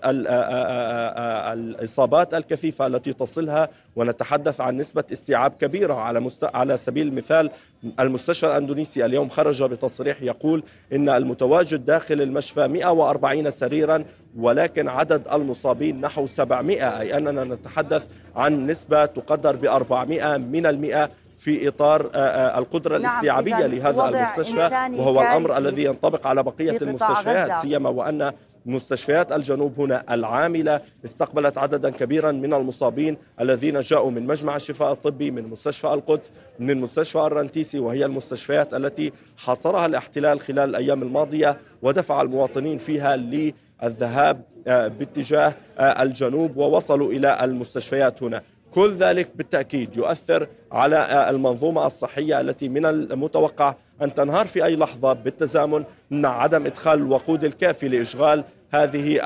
الإصابات 1.53 2.33
الكثيفة 2.33 2.87
التي 2.87 3.13
تصلها 3.13 3.69
ونتحدث 3.95 4.61
عن 4.61 4.77
نسبة 4.77 5.03
استيعاب 5.11 5.51
كبيرة 5.51 5.93
على 5.93 6.19
مست... 6.19 6.43
على 6.43 6.77
سبيل 6.77 7.07
المثال 7.07 7.51
المستشفى 7.99 8.47
الأندونيسي 8.47 9.05
اليوم 9.05 9.29
خرج 9.29 9.63
بتصريح 9.63 10.21
يقول 10.21 10.63
إن 10.93 11.09
المتواجد 11.09 11.85
داخل 11.85 12.21
المشفى 12.21 12.67
140 12.67 13.51
سريرا 13.51 14.05
ولكن 14.37 14.87
عدد 14.87 15.27
المصابين 15.27 16.01
نحو 16.01 16.25
700 16.25 16.99
أي 16.99 17.17
أننا 17.17 17.43
نتحدث 17.43 18.07
عن 18.35 18.67
نسبة 18.67 19.05
تقدر 19.05 19.55
ب 19.55 19.65
400 19.65 20.37
من 20.37 20.65
المئة 20.65 21.09
في 21.37 21.67
إطار 21.67 22.11
القدرة 22.57 22.97
نعم 22.97 23.05
الاستيعابية 23.05 23.67
لهذا 23.67 24.09
المستشفى 24.09 24.89
وهو 24.99 25.21
الأمر 25.21 25.57
الذي 25.57 25.83
ينطبق 25.83 26.27
على 26.27 26.43
بقية 26.43 26.77
المستشفيات 26.81 27.57
سيما 27.57 27.89
وأن 27.89 28.31
مستشفيات 28.65 29.31
الجنوب 29.31 29.79
هنا 29.79 30.13
العاملة. 30.13 30.81
استقبلت 31.05 31.57
عددا 31.57 31.89
كبيرا 31.89 32.31
من 32.31 32.53
المصابين 32.53 33.17
الذين 33.41 33.79
جاءوا 33.79 34.11
من 34.11 34.27
مجمع 34.27 34.55
الشفاء 34.55 34.91
الطبي 34.91 35.31
من 35.31 35.43
مستشفى 35.47 35.87
القدس 35.93 36.31
من 36.59 36.81
مستشفى 36.81 37.19
الرنتيسي 37.19 37.79
وهي 37.79 38.05
المستشفيات 38.05 38.73
التي 38.73 39.11
حاصرها 39.37 39.85
الاحتلال 39.85 40.39
خلال 40.39 40.69
الأيام 40.69 41.03
الماضية 41.03 41.57
ودفع 41.81 42.21
المواطنين 42.21 42.77
فيها 42.77 43.15
للذهاب 43.15 44.41
باتجاه 44.67 45.55
الجنوب 45.79 46.57
ووصلوا 46.57 47.11
إلى 47.11 47.43
المستشفيات 47.43 48.23
هنا. 48.23 48.41
كل 48.75 48.93
ذلك 48.93 49.29
بالتأكيد 49.35 49.97
يؤثر 49.97 50.47
على 50.71 51.29
المنظومة 51.29 51.87
الصحية 51.87 52.41
التي 52.41 52.69
من 52.69 52.85
المتوقع 52.85 53.75
أن 54.01 54.13
تنهار 54.13 54.47
في 54.47 54.65
أي 54.65 54.75
لحظة 54.75 55.13
بالتزامن 55.13 55.83
مع 56.11 56.41
عدم 56.41 56.65
إدخال 56.65 56.99
الوقود 56.99 57.43
الكافي 57.43 57.87
لإشغال 57.87 58.43
هذه 58.73 59.19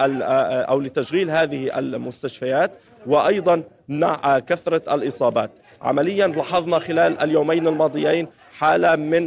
أو 0.70 0.80
لتشغيل 0.80 1.32
هذه 1.32 1.80
المستشفيات 1.80 2.76
وأيضا 3.08 3.64
مع 3.88 4.40
كثرة 4.40 4.96
الإصابات. 4.96 5.52
عمليا 5.82 6.28
لاحظنا 6.28 6.80
خلال 6.80 7.22
اليومين 7.22 7.68
الماضيين 7.68 8.28
حالة 8.52 8.96
من 8.96 9.26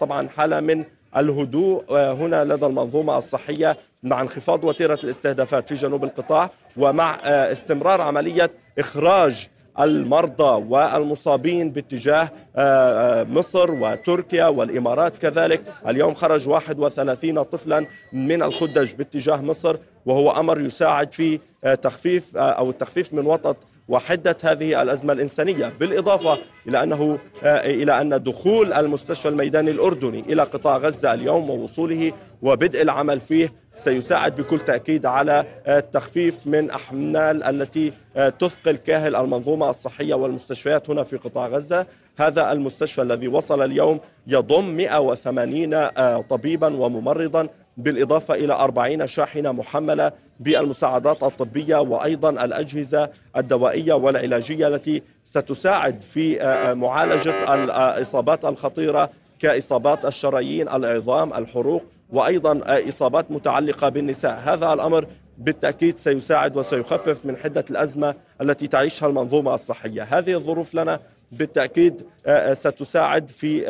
طبعا 0.00 0.28
حالة 0.28 0.60
من 0.60 0.84
الهدوء 1.16 1.84
هنا 1.92 2.44
لدى 2.44 2.66
المنظومة 2.66 3.18
الصحية 3.18 3.76
مع 4.02 4.22
انخفاض 4.22 4.64
وتيرة 4.64 4.98
الاستهدافات 5.04 5.68
في 5.68 5.74
جنوب 5.74 6.04
القطاع 6.04 6.50
ومع 6.76 7.14
استمرار 7.24 8.00
عملية 8.00 8.50
إخراج 8.78 9.48
المرضى 9.80 10.64
والمصابين 10.68 11.70
باتجاه 11.70 12.30
مصر 13.24 13.70
وتركيا 13.70 14.46
والإمارات 14.46 15.16
كذلك. 15.18 15.62
اليوم 15.88 16.14
خرج 16.14 16.48
31 16.48 17.42
طفلا 17.42 17.86
من 18.12 18.42
الخدج 18.42 18.94
باتجاه 18.94 19.36
مصر 19.36 19.76
وهو 20.06 20.30
أمر 20.30 20.60
يساعد 20.60 21.12
في 21.12 21.38
تخفيف 21.82 22.36
أو 22.36 22.70
التخفيف 22.70 23.14
من 23.14 23.26
وطأة 23.26 23.56
وحدة 23.88 24.36
هذه 24.44 24.82
الأزمة 24.82 25.12
الإنسانية 25.12 25.72
بالإضافة 25.80 26.38
إلى 26.68 26.82
أنه 26.82 27.18
إلى 27.44 28.00
أن 28.00 28.22
دخول 28.22 28.72
المستشفى 28.72 29.28
الميداني 29.28 29.70
الأردني 29.70 30.20
إلى 30.20 30.42
قطاع 30.42 30.76
غزة 30.76 31.14
اليوم 31.14 31.50
ووصوله 31.50 32.12
وبدء 32.42 32.82
العمل 32.82 33.20
فيه 33.20 33.52
سيساعد 33.74 34.36
بكل 34.40 34.60
تأكيد 34.60 35.06
على 35.06 35.44
التخفيف 35.68 36.46
من 36.46 36.70
أحمال 36.70 37.42
التي 37.44 37.92
تثقل 38.38 38.76
كاهل 38.76 39.16
المنظومة 39.16 39.70
الصحية 39.70 40.14
والمستشفيات 40.14 40.90
هنا 40.90 41.02
في 41.02 41.16
قطاع 41.16 41.46
غزة. 41.46 41.86
هذا 42.16 42.52
المستشفى 42.52 43.02
الذي 43.02 43.28
وصل 43.28 43.62
اليوم 43.62 44.00
يضم 44.26 44.64
180 44.76 45.88
طبيبا 46.20 46.76
وممرضا 46.76 47.48
بالإضافة 47.76 48.34
إلى 48.34 48.52
40 48.52 49.06
شاحنة 49.06 49.52
محملة 49.52 50.12
بالمساعدات 50.40 51.22
الطبية 51.22 51.76
وأيضا 51.76 52.30
الأجهزة 52.30 53.10
الدوائية 53.36 53.92
والعلاجية 53.92 54.68
التي 54.68 55.02
ستساعد 55.24 56.02
في 56.02 56.38
معالجة 56.76 57.54
الإصابات 57.54 58.44
الخطيرة 58.44 59.10
كإصابات 59.38 60.04
الشرايين 60.04 60.68
العظام 60.68 61.34
الحروق 61.34 61.82
وأيضا 62.12 62.60
إصابات 62.88 63.30
متعلقة 63.30 63.88
بالنساء. 63.88 64.40
هذا 64.44 64.72
الأمر 64.72 65.06
بالتأكيد 65.38 65.98
سيساعد 65.98 66.56
وسيخفف 66.56 67.26
من 67.26 67.36
حدة 67.36 67.64
الأزمة 67.70 68.14
التي 68.40 68.66
تعيشها 68.66 69.06
المنظومة 69.06 69.54
الصحية. 69.54 70.02
هذه 70.02 70.34
الظروف 70.34 70.74
لنا 70.74 71.00
بالتأكيد 71.32 72.06
ستساعد 72.52 73.30
في 73.30 73.66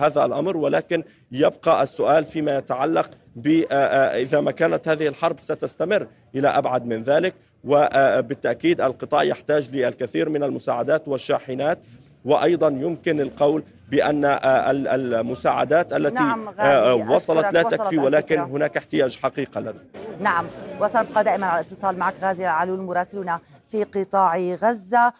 هذا 0.00 0.24
الأمر. 0.24 0.56
ولكن 0.56 1.02
يبقى 1.32 1.82
السؤال 1.82 2.24
فيما 2.24 2.56
يتعلق 2.56 3.10
إذا 3.46 4.40
ما 4.40 4.50
كانت 4.50 4.88
هذه 4.88 5.08
الحرب 5.08 5.40
ستستمر 5.40 6.06
إلى 6.34 6.48
أبعد 6.48 6.86
من 6.86 7.02
ذلك. 7.02 7.34
وبالتأكيد 7.64 8.80
القطاع 8.80 9.22
يحتاج 9.22 9.70
للكثير 9.70 10.28
من 10.28 10.42
المساعدات 10.42 11.08
والشاحنات. 11.08 11.78
وأيضا 12.24 12.68
يمكن 12.68 13.20
القول 13.20 13.62
بأن 13.90 14.24
المساعدات 14.24 15.92
التي 15.92 16.22
نعم 16.22 17.10
وصلت 17.10 17.52
لا 17.52 17.62
تكفي 17.62 17.98
ولكن 17.98 18.38
هناك 18.38 18.76
احتياج 18.76 19.16
حقيقة 19.16 19.60
لنا. 19.60 19.74
نعم 20.20 20.46
وسنبقى 20.80 21.24
دائما 21.24 21.46
على 21.46 21.60
اتصال 21.60 21.98
معك 21.98 22.14
غازي 22.22 22.44
العلول 22.44 22.80
مراسلنا 22.80 23.40
في 23.68 23.84
قطاع 23.84 24.38
غزة. 24.38 25.12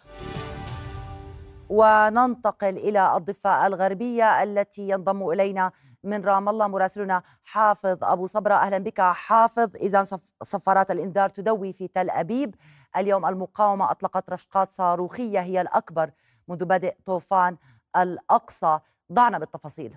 وننتقل 1.71 2.77
إلى 2.77 3.17
الضفة 3.17 3.67
الغربية 3.67 4.43
التي 4.43 4.89
ينضم 4.89 5.29
إلينا 5.29 5.71
من 6.03 6.21
رام 6.25 6.49
الله 6.49 6.67
مراسلنا 6.67 7.21
حافظ 7.43 8.03
أبو 8.03 8.27
صبرة. 8.27 8.53
أهلا 8.53 8.77
بك 8.77 9.01
حافظ. 9.01 9.75
إذا 9.75 10.07
صفارات 10.43 10.91
الإنذار 10.91 11.29
تدوي 11.29 11.73
في 11.73 11.87
تل 11.87 12.09
أبيب. 12.09 12.55
اليوم 12.97 13.25
المقاومة 13.25 13.91
أطلقت 13.91 14.29
رشقات 14.29 14.71
صاروخية 14.71 15.39
هي 15.39 15.61
الأكبر 15.61 16.11
منذ 16.47 16.65
بدء 16.65 16.95
طوفان 17.05 17.57
الأقصى. 17.97 18.79
ضعنا 19.13 19.39
بالتفاصيل. 19.39 19.95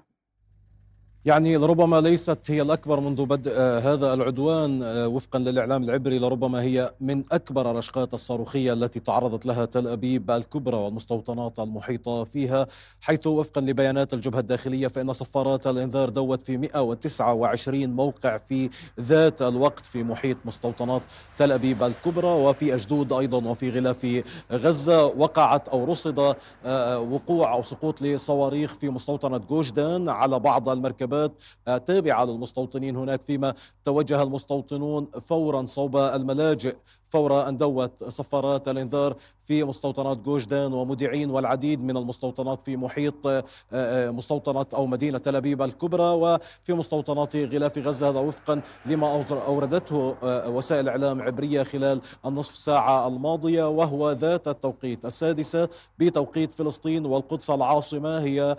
يعني 1.26 1.56
لربما 1.56 2.00
ليست 2.00 2.50
هي 2.50 2.62
الأكبر 2.62 3.00
منذ 3.00 3.26
بدء 3.26 3.52
آه، 3.54 3.78
هذا 3.78 4.14
العدوان 4.14 4.82
آه، 4.82 5.08
وفقا 5.08 5.38
للإعلام 5.38 5.82
العبري 5.82 6.18
لربما 6.18 6.62
هي 6.62 6.92
من 7.00 7.24
أكبر 7.32 7.70
الرشقات 7.70 8.14
الصاروخية 8.14 8.72
التي 8.72 9.00
تعرضت 9.00 9.46
لها 9.46 9.64
تل 9.64 9.88
أبيب 9.88 10.30
الكبرى 10.30 10.76
والمستوطنات 10.76 11.58
المحيطة 11.58 12.24
فيها 12.24 12.66
حيث 13.00 13.26
وفقا 13.26 13.60
لبيانات 13.60 14.14
الجبهة 14.14 14.40
الداخلية 14.40 14.88
فإن 14.88 15.12
صفارات 15.12 15.66
الإنذار 15.66 16.08
دوت 16.08 16.42
في 16.42 16.56
129 16.56 17.86
موقع 17.90 18.38
في 18.38 18.70
ذات 19.00 19.42
الوقت 19.42 19.84
في 19.84 20.02
محيط 20.02 20.36
مستوطنات 20.44 21.02
تل 21.36 21.52
أبيب 21.52 21.82
الكبرى 21.82 22.28
وفي 22.28 22.74
أجدود 22.74 23.12
أيضا 23.12 23.48
وفي 23.48 23.70
غلاف 23.70 24.22
غزة 24.52 25.06
وقعت 25.06 25.68
أو 25.68 25.84
رصد 25.84 26.36
آه، 26.64 27.00
وقوع 27.00 27.52
أو 27.54 27.62
سقوط 27.62 28.02
لصواريخ 28.02 28.74
في 28.74 28.88
مستوطنة 28.88 29.38
جوجدان 29.38 30.08
على 30.08 30.38
بعض 30.38 30.68
المركبات 30.68 31.13
الانتخابات 31.14 31.42
آه، 31.68 31.78
تابعة 31.78 32.24
للمستوطنين 32.24 32.96
هناك 32.96 33.20
فيما 33.26 33.54
توجه 33.84 34.22
المستوطنون 34.22 35.06
فورا 35.20 35.64
صوب 35.64 35.96
الملاجئ. 35.96 36.76
فور 37.14 37.48
أن 37.48 37.56
دوت 37.56 38.04
صفارات 38.04 38.68
الإنذار 38.68 39.16
في 39.44 39.64
مستوطنات 39.64 40.18
جوجدان 40.18 40.72
ومدعين 40.72 41.30
والعديد 41.30 41.82
من 41.82 41.96
المستوطنات 41.96 42.60
في 42.64 42.76
محيط 42.76 43.26
آه، 43.26 43.44
آه، 43.72 44.10
مستوطنة 44.10 44.66
أو 44.74 44.86
مدينة 44.86 45.18
تل 45.18 45.36
أبيب 45.36 45.62
الكبرى 45.62 46.02
وفي 46.02 46.72
مستوطنات 46.72 47.36
غلاف 47.36 47.78
غزة 47.78 48.10
هذا 48.10 48.20
وفقا 48.20 48.60
لما 48.86 49.24
أوردته 49.30 50.14
آه، 50.22 50.48
وسائل 50.48 50.88
إعلام 50.88 51.22
عبرية 51.22 51.62
خلال 51.62 52.00
النصف 52.26 52.56
ساعة 52.56 53.08
الماضية 53.08 53.68
وهو 53.68 54.12
ذات 54.12 54.48
التوقيت 54.48 55.04
السادسة 55.04 55.68
بتوقيت 55.98 56.54
فلسطين 56.54 57.06
والقدس 57.06 57.50
العاصمة 57.50 58.18
هي 58.18 58.56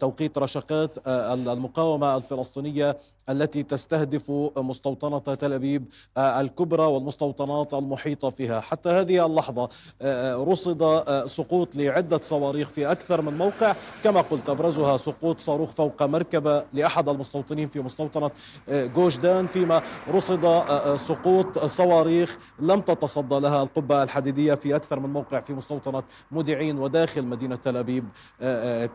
توقيت 0.00 0.38
رشقات 0.38 0.98
المقاومة 1.08 2.16
الفلسطينية 2.16 2.98
التي 3.28 3.62
تستهدف 3.62 4.30
مستوطنة 4.56 5.18
تل 5.18 5.52
أبيب 5.52 5.84
الكبرى 6.18 6.82
والمستوطنات 6.82 7.74
المحيطة 7.74 7.95
فيها. 8.36 8.60
حتى 8.60 8.88
هذه 8.88 9.26
اللحظة 9.26 9.68
آه، 10.02 10.34
آه، 10.34 10.44
رصد 10.44 10.82
آه، 10.82 11.26
سقوط 11.26 11.76
لعدة 11.76 12.20
صواريخ 12.22 12.68
في 12.68 12.92
أكثر 12.92 13.22
من 13.22 13.38
موقع. 13.38 13.74
كما 14.04 14.20
قلت 14.20 14.48
أبرزها 14.48 14.96
سقوط 14.96 15.40
صاروخ 15.40 15.70
فوق 15.70 16.02
مركبة 16.02 16.64
لأحد 16.72 17.08
المستوطنين 17.08 17.68
في 17.68 17.80
مستوطنة 17.80 18.30
جوجدان. 18.68 19.46
فيما 19.46 19.82
رصد 20.08 20.62
سقوط 20.96 21.58
صواريخ 21.58 22.38
لم 22.60 22.80
تتصدى 22.80 23.38
لها 23.40 23.62
القبة 23.62 24.02
الحديدية 24.02 24.54
في 24.54 24.76
أكثر 24.76 25.00
من 25.00 25.12
موقع 25.12 25.40
في 25.40 25.52
مستوطنة 25.52 26.02
مدعين 26.30 26.78
وداخل 26.78 27.26
مدينة 27.26 27.56
تل 27.56 27.76
أبيب 27.76 28.04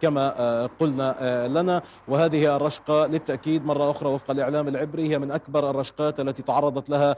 كما 0.01 0.65
قلنا 0.79 1.47
لنا. 1.47 1.81
وهذه 2.07 2.55
الرشقة 2.55 3.05
للتأكيد 3.05 3.65
مرة 3.65 3.91
أخرى 3.91 4.09
وفق 4.09 4.31
الإعلام 4.31 4.67
العبري 4.67 5.09
هي 5.09 5.19
من 5.19 5.31
أكبر 5.31 5.69
الرشقات 5.69 6.19
التي 6.19 6.41
تعرضت 6.41 6.89
لها 6.89 7.15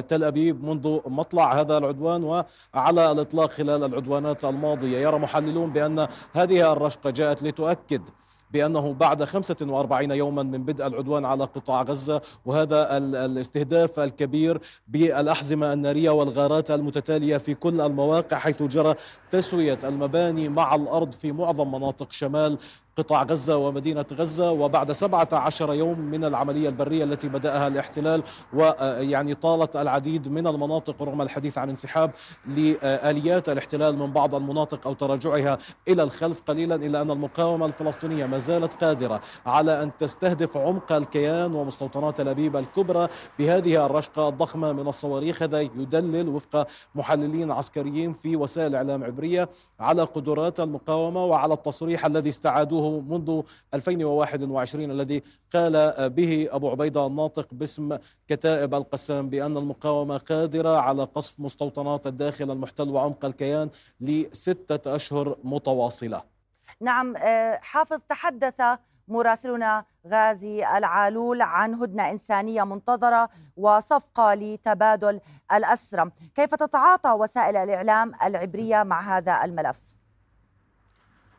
تل 0.00 0.24
أبيب 0.24 0.64
منذ 0.64 0.98
مطلع 1.18 1.60
هذا 1.60 1.78
العدوان 1.78 2.24
وعلى 2.24 3.12
الإطلاق 3.12 3.50
خلال 3.50 3.84
العدوانات 3.84 4.44
الماضية. 4.44 4.98
يرى 4.98 5.18
محللون 5.18 5.72
بأن 5.72 6.06
هذه 6.32 6.72
الرشقة 6.72 7.10
جاءت 7.10 7.42
لتؤكد 7.42 8.02
بأنه 8.50 8.92
بعد 8.92 9.24
45 9.24 10.10
يوما 10.10 10.42
من 10.42 10.64
بدء 10.64 10.86
العدوان 10.86 11.24
على 11.24 11.44
قطاع 11.44 11.82
غزة 11.82 12.22
وهذا 12.46 12.96
الاستهداف 12.98 14.00
الكبير 14.00 14.60
بالأحزمة 14.88 15.72
النارية 15.72 16.10
والغارات 16.10 16.70
المتتالية 16.70 17.36
في 17.36 17.54
كل 17.54 17.80
المواقع 17.80 18.38
حيث 18.38 18.62
جرى 18.62 18.94
تسوية 19.30 19.78
المباني 19.84 20.48
مع 20.48 20.74
الأرض 20.74 21.12
في 21.12 21.32
معظم 21.32 21.72
مناطق 21.72 22.12
شمال 22.12 22.58
قطاع 22.98 23.22
غزة 23.22 23.56
ومدينة 23.56 24.04
غزة 24.12 24.50
وبعد 24.50 24.92
17 24.92 25.72
يوم 25.72 25.98
من 26.00 26.24
العملية 26.24 26.68
البرية 26.68 27.04
التي 27.04 27.28
بدأها 27.28 27.68
الاحتلال 27.68 28.22
ويعني 28.52 29.34
طالت 29.34 29.76
العديد 29.76 30.28
من 30.28 30.46
المناطق 30.46 31.02
رغم 31.02 31.22
الحديث 31.22 31.58
عن 31.58 31.68
انسحاب 31.68 32.10
لآليات 32.46 33.48
الاحتلال 33.48 33.98
من 33.98 34.12
بعض 34.12 34.34
المناطق 34.34 34.86
أو 34.86 34.92
تراجعها 34.92 35.58
إلى 35.88 36.02
الخلف. 36.02 36.40
قليلا 36.48 36.74
إلا 36.74 37.02
أن 37.02 37.10
المقاومة 37.10 37.66
الفلسطينية 37.66 38.26
ما 38.26 38.38
زالت 38.38 38.84
قادرة 38.84 39.20
على 39.46 39.82
أن 39.82 39.96
تستهدف 39.96 40.56
عمق 40.56 40.92
الكيان 40.92 41.54
ومستوطنات 41.54 42.20
الأبيب 42.20 42.56
الكبرى 42.56 43.08
بهذه 43.38 43.86
الرشقة 43.86 44.28
الضخمة 44.28 44.72
من 44.72 44.88
الصواريخ. 44.88 45.42
هذا 45.42 45.60
يدلل 45.60 46.28
وفق 46.28 46.66
محللين 46.94 47.50
عسكريين 47.50 48.12
في 48.12 48.36
وسائل 48.36 48.74
إعلام 48.74 49.04
عبرية 49.04 49.48
على 49.80 50.02
قدرات 50.02 50.60
المقاومة 50.60 51.24
وعلى 51.24 51.54
التصريح 51.54 52.06
الذي 52.06 52.28
استعادوه 52.28 52.87
منذ 52.90 53.42
2021 53.74 54.90
الذي 54.90 55.22
قال 55.54 56.10
به 56.10 56.48
أبو 56.50 56.70
عبيدة 56.70 57.06
الناطق 57.06 57.54
باسم 57.54 57.98
كتائب 58.28 58.74
القسام 58.74 59.28
بأن 59.28 59.56
المقاومة 59.56 60.18
قادرة 60.18 60.76
على 60.78 61.04
قصف 61.04 61.40
مستوطنات 61.40 62.06
الداخل 62.06 62.50
المحتل 62.50 62.88
وعمق 62.90 63.24
الكيان 63.24 63.70
لستة 64.00 64.96
أشهر 64.96 65.36
متواصلة 65.44 66.22
نعم 66.80 67.16
آه، 67.16 67.58
حافظ 67.62 68.00
تحدث 68.08 68.62
مراسلنا 69.08 69.84
غازي 70.06 70.76
العالول 70.76 71.42
عن 71.42 71.74
هدنة 71.74 72.10
إنسانية 72.10 72.64
منتظرة 72.64 73.28
وصفقة 73.56 74.34
لتبادل 74.34 75.20
الأسرى 75.52 76.10
كيف 76.34 76.54
تتعاطى 76.54 77.10
وسائل 77.10 77.56
الإعلام 77.56 78.12
العبرية 78.24 78.82
مع 78.82 79.16
هذا 79.16 79.44
الملف؟ 79.44 79.97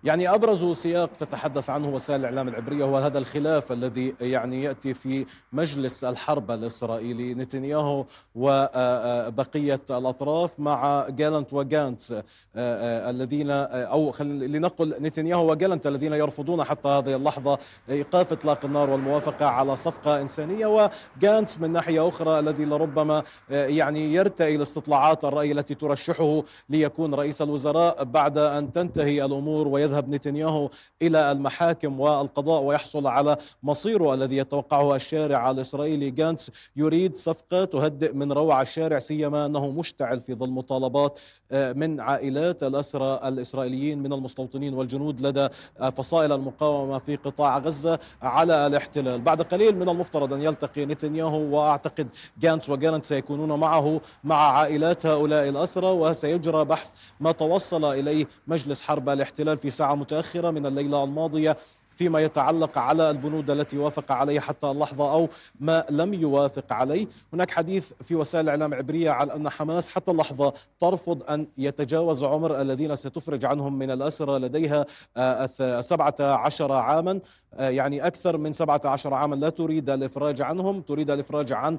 يعني 0.03 0.33
أبرز 0.33 0.77
سياق 0.77 1.09
تتحدث 1.13 1.69
عنه 1.69 1.89
وسائل 1.95 2.19
الإعلام 2.19 2.47
العبرية 2.47 2.83
هو 2.83 2.97
هذا 2.97 3.17
الخلاف 3.17 3.71
الذي 3.71 4.15
يعني 4.21 4.63
يأتي 4.63 4.93
في 4.93 5.25
مجلس 5.53 6.03
الحرب 6.03 6.51
الإسرائيلي. 6.51 7.33
نتنياهو 7.33 8.05
وبقية 8.35 9.81
الأطراف 9.89 10.59
مع 10.59 11.09
جالنت 11.09 11.53
وجانتس 11.53 12.13
الذين 12.55 13.51
أو 13.51 14.13
لنقل 14.21 14.95
نتنياهو 15.01 15.51
وجالنت 15.51 15.87
الذين 15.87 16.13
يرفضون 16.13 16.63
حتى 16.63 16.87
هذه 16.87 17.15
اللحظة 17.15 17.57
إيقاف 17.89 18.31
إطلاق 18.31 18.65
النار 18.65 18.89
والموافقة 18.89 19.45
على 19.45 19.75
صفقة 19.75 20.21
إنسانية. 20.21 20.89
وجانتس 21.17 21.59
من 21.59 21.71
ناحية 21.71 22.07
أخرى 22.07 22.39
الذي 22.39 22.65
لربما 22.65 23.23
يعني 23.49 24.13
يرتئي 24.13 24.57
لاستطلاعات 24.57 25.25
الرأي 25.25 25.51
التي 25.51 25.75
ترشحه 25.75 26.43
ليكون 26.69 27.13
رئيس 27.13 27.41
الوزراء 27.41 28.03
بعد 28.03 28.37
أن 28.37 28.71
تنتهي 28.71 29.25
الأمور 29.25 29.67
ويذهب 29.67 29.88
يذهب 29.89 30.09
نتنياهو 30.09 30.69
إلى 31.01 31.31
المحاكم 31.31 31.99
والقضاء 31.99 32.61
ويحصل 32.61 33.07
على 33.07 33.37
مصيره 33.63 34.13
الذي 34.13 34.37
يتوقعه 34.37 34.95
الشارع 34.95 35.51
الإسرائيلي. 35.51 36.09
جانتس 36.09 36.51
يريد 36.75 37.17
صفقة 37.17 37.65
تهدئ 37.65 38.13
من 38.13 38.31
روع 38.31 38.61
الشارع 38.61 38.99
سيما 38.99 39.45
أنه 39.45 39.71
مشتعل 39.71 40.21
في 40.21 40.35
ظل 40.35 40.49
مطالبات 40.49 41.19
آه، 41.51 41.73
من 41.73 41.99
عائلات 41.99 42.63
الأسرى 42.63 43.19
الإسرائيليين 43.25 43.99
من 44.03 44.13
المستوطنين 44.13 44.73
والجنود 44.73 45.21
لدى 45.21 45.47
فصائل 45.97 46.31
المقاومة 46.31 46.99
في 46.99 47.15
قطاع 47.15 47.57
غزة 47.57 47.99
على 48.21 48.67
الاحتلال. 48.67 49.21
بعد 49.21 49.41
قليل 49.41 49.75
من 49.75 49.89
المفترض 49.89 50.33
أن 50.33 50.41
يلتقي 50.41 50.85
نتنياهو 50.85 51.57
وأعتقد 51.57 52.07
جانتس 52.39 52.69
وجالانت 52.69 53.03
سيكونون 53.03 53.59
معه 53.59 54.01
مع 54.23 54.35
عائلات 54.35 55.05
هؤلاء 55.05 55.49
الأسرى 55.49 55.87
وسيجرى 55.87 56.65
بحث 56.65 56.89
ما 57.19 57.31
توصل 57.31 57.85
إليه 57.85 58.27
مجلس 58.47 58.81
حرب 58.81 59.09
الاحتلال 59.09 59.57
في 59.57 59.69
ساعة 59.79 59.95
متأخرة 59.95 60.51
من 60.51 60.65
الليلة 60.65 61.03
الماضية 61.03 61.57
فيما 61.95 62.19
يتعلق 62.19 62.77
على 62.77 63.09
البنود 63.09 63.49
التي 63.49 63.77
وافق 63.77 64.11
عليها 64.11 64.41
حتى 64.41 64.67
اللحظة 64.71 65.13
أو 65.13 65.29
ما 65.59 65.85
لم 65.89 66.13
يوافق 66.13 66.73
عليه. 66.73 67.07
هناك 67.33 67.51
حديث 67.51 67.91
في 68.03 68.15
وسائل 68.15 68.43
الإعلام 68.43 68.73
العبرية 68.73 69.09
على 69.09 69.35
أن 69.35 69.49
حماس 69.49 69.89
حتى 69.89 70.11
اللحظة 70.11 70.53
ترفض 70.79 71.23
أن 71.31 71.47
يتجاوز 71.57 72.23
عمر 72.23 72.61
الذين 72.61 72.95
ستفرج 72.95 73.45
عنهم 73.45 73.73
من 73.79 73.91
الأسرى 73.91 74.39
لديها 74.39 74.85
آه، 75.17 75.81
سبعة 75.81 76.15
عشر 76.19 76.71
عاما. 76.71 77.11
آه، 77.11 77.48
يعني 77.57 78.07
أكثر 78.07 78.37
من 78.37 78.53
17 78.53 79.13
عاما 79.13 79.35
لا 79.35 79.49
تريد 79.49 79.89
الإفراج 79.89 80.41
عنهم 80.41 80.81
تريد 80.81 81.11
الإفراج 81.11 81.53
عن 81.53 81.77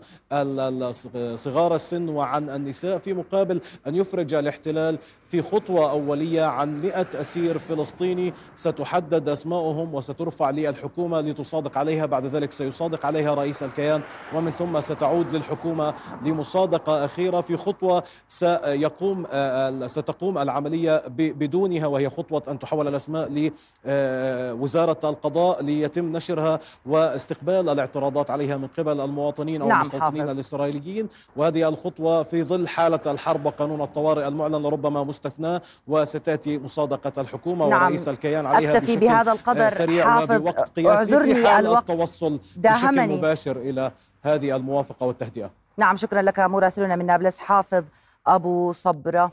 صغار 1.37 1.75
السن 1.75 2.09
وعن 2.09 2.51
النساء 2.51 2.99
في 2.99 3.15
مقابل 3.15 3.61
أن 3.87 3.97
يفرج 3.97 4.35
الاحتلال 4.35 4.99
في 5.29 5.43
خطوة 5.43 5.91
أولية 5.91 6.43
عن 6.43 6.83
100 6.83 7.07
أسير 7.15 7.59
فلسطيني. 7.59 8.33
ستحدد 8.55 9.29
أسماؤهم 9.29 9.95
وسترفع 9.95 10.51
للحكومة 10.51 11.21
لتصادق 11.21 11.79
عليها. 11.79 12.07
بعد 12.07 12.27
ذلك 12.27 12.53
سيصادق 12.53 13.07
عليها 13.07 13.35
رئيس 13.35 13.63
الكيان. 13.63 14.03
ومن 14.35 14.51
ثم 14.51 14.81
ستعود 14.81 15.33
للحكومة 15.33 15.95
لمصادقة 16.25 17.05
أخيرة 17.05 17.41
في 17.41 17.57
خطوة 17.57 18.03
سيقوم 18.29 19.27
آه، 19.31 19.87
ستقوم 19.87 20.39
العملية 20.39 21.03
بدونها 21.09 21.87
وهي 21.87 22.11
خطوة 22.11 22.43
أن 22.49 22.59
تحول 22.59 22.89
الأسماء 22.89 23.53
لوزارة 23.85 25.11
القضاء. 25.11 25.60
ليتم 25.61 26.13
نشرها 26.17 26.61
واستقبال 26.87 27.69
الاعتراضات 27.69 28.31
عليها 28.31 28.57
من 28.57 28.69
قبل 28.79 29.01
المواطنين 29.01 29.63
أو 29.63 29.69
نعم 29.69 29.81
المستوطنين 29.81 30.21
حافظ. 30.21 30.31
الإسرائيليين. 30.31 31.09
وهذه 31.37 31.69
الخطوة 31.69 32.23
في 32.23 32.43
ظل 32.45 32.69
حالة 32.69 33.01
الحرب 33.07 33.47
وقانون 33.47 33.81
الطوارئ 33.81 34.29
المعلن 34.29 34.55
لربما 34.55 35.05
مستثنى 35.05 35.61
وستأتي 35.89 36.59
مصادقة 36.59 37.21
الحكومة 37.21 37.69
نعم. 37.69 37.83
ورئيس 37.83 38.09
الكيان 38.09 38.47
عليها 38.47 38.77
أكتفي 38.77 38.97
بهذا 38.97 39.33
القدر 39.33 39.69
سريع 39.69 40.11
حافظ. 40.11 40.37
وبوقت 40.37 40.77
قياسي 40.77 41.21
في 41.21 41.47
حال 41.47 41.67
الوقت. 41.67 41.91
التوصل 41.91 42.41
بشكل 42.57 43.09
مباشر 43.09 43.57
إلى 43.57 43.93
هذه 44.23 44.57
الموافقة 44.57 45.07
والتهدئة. 45.07 45.51
نعم 45.77 45.97
شكرا 45.97 46.23
لك 46.23 46.41
مراسلنا 46.41 46.97
من 46.97 47.07
نابلس 47.07 47.39
حافظ 47.39 47.85
أبو 48.27 48.73
صبرة. 48.73 49.33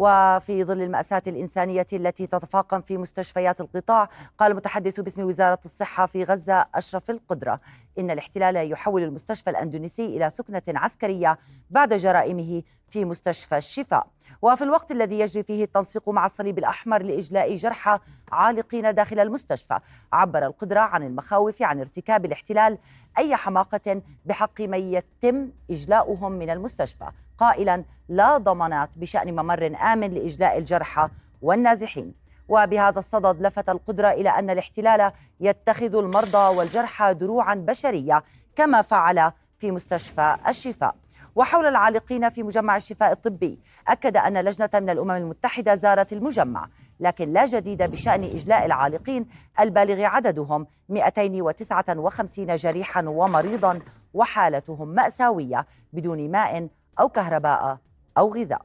وفي 0.00 0.64
ظل 0.64 0.82
المأساة 0.82 1.22
الإنسانية 1.26 1.86
التي 1.92 2.26
تتفاقم 2.26 2.80
في 2.80 2.96
مستشفيات 2.96 3.60
القطاع 3.60 4.08
قال 4.38 4.50
المتحدث 4.50 5.00
باسم 5.00 5.22
وزارة 5.22 5.58
الصحة 5.64 6.06
في 6.06 6.24
غزة 6.24 6.66
أشرف 6.74 7.10
القدرة 7.10 7.60
إن 7.98 8.10
الاحتلال 8.10 8.72
يحول 8.72 9.02
المستشفى 9.02 9.50
الأندونيسي 9.50 10.06
إلى 10.06 10.30
ثكنة 10.30 10.62
عسكرية 10.68 11.38
بعد 11.70 11.94
جرائمه 11.94 12.62
في 12.88 13.04
مستشفى 13.04 13.56
الشفاء. 13.56 14.06
وفي 14.42 14.64
الوقت 14.64 14.90
الذي 14.90 15.18
يجري 15.20 15.42
فيه 15.42 15.64
التنسيق 15.64 16.08
مع 16.08 16.26
الصليب 16.26 16.58
الأحمر 16.58 17.02
لإجلاء 17.02 17.56
جرحى 17.56 17.98
عالقين 18.32 18.94
داخل 18.94 19.20
المستشفى 19.20 19.78
عبر 20.12 20.46
القدرة 20.46 20.80
عن 20.80 21.02
المخاوف 21.02 21.62
عن 21.62 21.80
ارتكاب 21.80 22.24
الاحتلال 22.24 22.78
أي 23.18 23.36
حماقة 23.36 24.02
بحق 24.24 24.60
من 24.60 24.78
يتم 24.78 25.50
إجلاؤهم 25.70 26.32
من 26.32 26.50
المستشفى. 26.50 27.10
قائلا 27.38 27.84
لا 28.08 28.38
ضمانات 28.38 28.98
بشأن 28.98 29.32
ممر 29.32 29.66
آمن 29.66 29.89
لإجلاء 29.94 30.58
الجرحى 30.58 31.08
والنازحين. 31.42 32.14
وبهذا 32.48 32.98
الصدد 32.98 33.42
لفت 33.42 33.68
القدرة 33.68 34.08
إلى 34.08 34.28
أن 34.28 34.50
الاحتلال 34.50 35.12
يتخذ 35.40 35.96
المرضى 35.96 36.56
والجرحى 36.56 37.14
دروعا 37.14 37.54
بشرية 37.54 38.22
كما 38.56 38.82
فعل 38.82 39.32
في 39.58 39.70
مستشفى 39.70 40.36
الشفاء. 40.48 40.94
وحول 41.36 41.66
العالقين 41.66 42.28
في 42.28 42.42
مجمع 42.42 42.76
الشفاء 42.76 43.12
الطبي 43.12 43.58
أكد 43.88 44.16
أن 44.16 44.38
لجنة 44.38 44.70
من 44.74 44.90
الأمم 44.90 45.10
المتحدة 45.10 45.74
زارت 45.74 46.12
المجمع 46.12 46.68
لكن 47.00 47.32
لا 47.32 47.46
جديد 47.46 47.82
بشأن 47.82 48.24
إجلاء 48.24 48.66
العالقين 48.66 49.26
البالغ 49.60 50.04
عددهم 50.04 50.66
259 50.88 52.56
جريحا 52.56 53.02
ومريضا 53.08 53.80
وحالتهم 54.14 54.88
مأساوية 54.88 55.66
بدون 55.92 56.30
ماء 56.30 56.68
أو 57.00 57.08
كهرباء 57.08 57.78
أو 58.18 58.34
غذاء. 58.34 58.62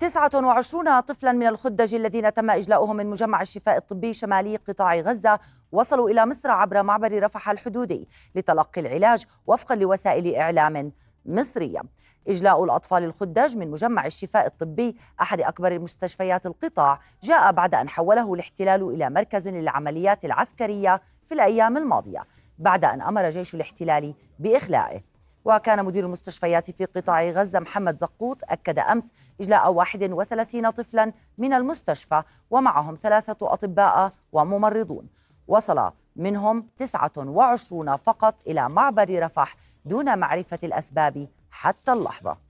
29 0.00 1.00
طفلا 1.00 1.32
من 1.32 1.46
الخدج 1.46 1.94
الذين 1.94 2.32
تم 2.32 2.50
إجلاؤهم 2.50 2.96
من 2.96 3.06
مجمع 3.06 3.40
الشفاء 3.40 3.76
الطبي 3.76 4.12
شمالي 4.12 4.56
قطاع 4.56 4.94
غزة. 4.94 5.38
وصلوا 5.72 6.10
إلى 6.10 6.26
مصر 6.26 6.50
عبر 6.50 6.82
معبر 6.82 7.22
رفح 7.22 7.50
الحدودي 7.50 8.08
لتلقي 8.34 8.80
العلاج 8.80 9.24
وفقا 9.46 9.74
لوسائل 9.74 10.34
إعلام 10.34 10.92
مصرية. 11.26 11.80
إجلاء 12.28 12.64
الأطفال 12.64 13.04
الخدج 13.04 13.56
من 13.56 13.70
مجمع 13.70 14.06
الشفاء 14.06 14.46
الطبي 14.46 14.96
أحد 15.20 15.40
أكبر 15.40 15.78
مستشفيات 15.78 16.46
القطاع 16.46 17.00
جاء 17.22 17.52
بعد 17.52 17.74
أن 17.74 17.88
حوله 17.88 18.34
الاحتلال 18.34 18.82
إلى 18.82 19.10
مركز 19.10 19.48
للعمليات 19.48 20.24
العسكرية 20.24 21.00
في 21.24 21.34
الأيام 21.34 21.76
الماضية 21.76 22.24
بعد 22.58 22.84
أن 22.84 23.02
أمر 23.02 23.30
جيش 23.30 23.54
الاحتلال 23.54 24.14
بإخلائه. 24.38 25.09
وكان 25.44 25.84
مدير 25.84 26.04
المستشفيات 26.04 26.70
في 26.70 26.84
قطاع 26.84 27.24
غزة 27.30 27.58
محمد 27.58 27.96
زقوط 27.96 28.38
أكد 28.44 28.78
أمس 28.78 29.12
إجلاء 29.40 29.72
31 29.72 30.70
طفلا 30.70 31.12
من 31.38 31.52
المستشفى 31.52 32.22
ومعهم 32.50 32.94
ثلاثة 32.94 33.36
أطباء 33.42 34.12
وممرضون. 34.32 35.08
وصل 35.48 35.92
منهم 36.16 36.68
29 36.76 37.96
فقط 37.96 38.34
إلى 38.46 38.68
معبر 38.68 39.22
رفح 39.22 39.56
دون 39.84 40.18
معرفة 40.18 40.58
الأسباب 40.64 41.28
حتى 41.50 41.92
اللحظة. 41.92 42.49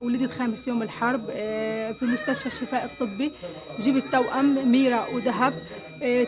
ولدت 0.00 0.30
خامس 0.30 0.68
يوم 0.68 0.82
الحرب 0.82 1.22
آه، 1.30 1.92
في 1.92 2.04
مستشفى 2.04 2.46
الشفاء 2.46 2.84
الطبي. 2.84 3.32
جبت 3.80 4.04
توأم 4.12 4.72
ميرا 4.72 5.06
وذهب. 5.14 5.52
إيه، 6.02 6.26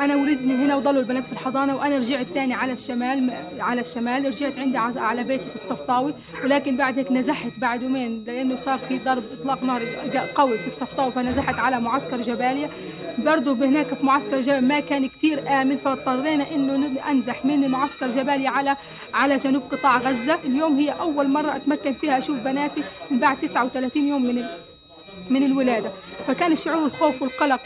أنا 0.00 0.16
ولدت 0.16 0.42
من 0.42 0.58
هنا 0.58 0.76
وضلوا 0.76 1.00
البنات 1.00 1.26
في 1.26 1.32
الحضانة 1.32 1.76
وأنا 1.76 1.96
رجعت 1.96 2.26
تاني 2.26 2.54
على 2.54 2.72
الشمال 2.72 3.30
على 3.60 3.80
الشمال. 3.80 4.26
رجعت 4.26 4.58
عندي 4.58 4.78
على 4.78 5.24
بيتي 5.24 5.44
في 5.44 5.54
الصفطاوي. 5.54 6.14
ولكن 6.44 6.76
بعد 6.76 6.98
هيك 6.98 7.12
نزحت 7.12 7.52
بعد 7.60 7.82
يومين 7.82 8.24
لأنه 8.24 8.56
صار 8.56 8.78
في 8.78 8.98
ضرب 8.98 9.24
إطلاق 9.40 9.64
نار 9.64 9.82
قوي 10.34 10.58
في 10.58 10.66
الصفطاوي 10.66 11.12
فنزحت 11.12 11.54
على 11.54 11.80
معسكر 11.80 12.20
جباليا 12.20 12.70
برضه 13.18 13.52
هناك 13.52 13.94
في 13.94 14.06
معسكر 14.06 14.40
جباليا 14.40 14.60
ما 14.60 14.80
كان 14.80 15.08
كثير 15.08 15.48
آمن 15.62 15.76
فاضطرينا 15.76 16.50
إنه 16.54 17.00
أنزح 17.10 17.44
من 17.46 17.68
معسكر 17.68 18.08
جباليا 18.08 18.50
على 18.50 18.76
على 19.14 19.36
جنوب 19.36 19.62
قطاع 19.62 19.98
غزة. 19.98 20.38
اليوم 20.44 20.76
هي 20.78 20.90
أول 20.90 21.28
مرة 21.28 21.56
أتمكن 21.56 21.92
فيها 21.92 22.18
أشوف 22.18 22.36
بناتي 22.36 22.82
من 23.12 23.20
بعد 23.20 23.40
39 23.40 24.08
يوم 24.08 24.22
من 24.22 24.44
من 25.30 25.42
الولادة. 25.42 25.92
فكان 26.26 26.56
شعور 26.56 26.84
الخوف 26.86 27.22
والقلق 27.22 27.60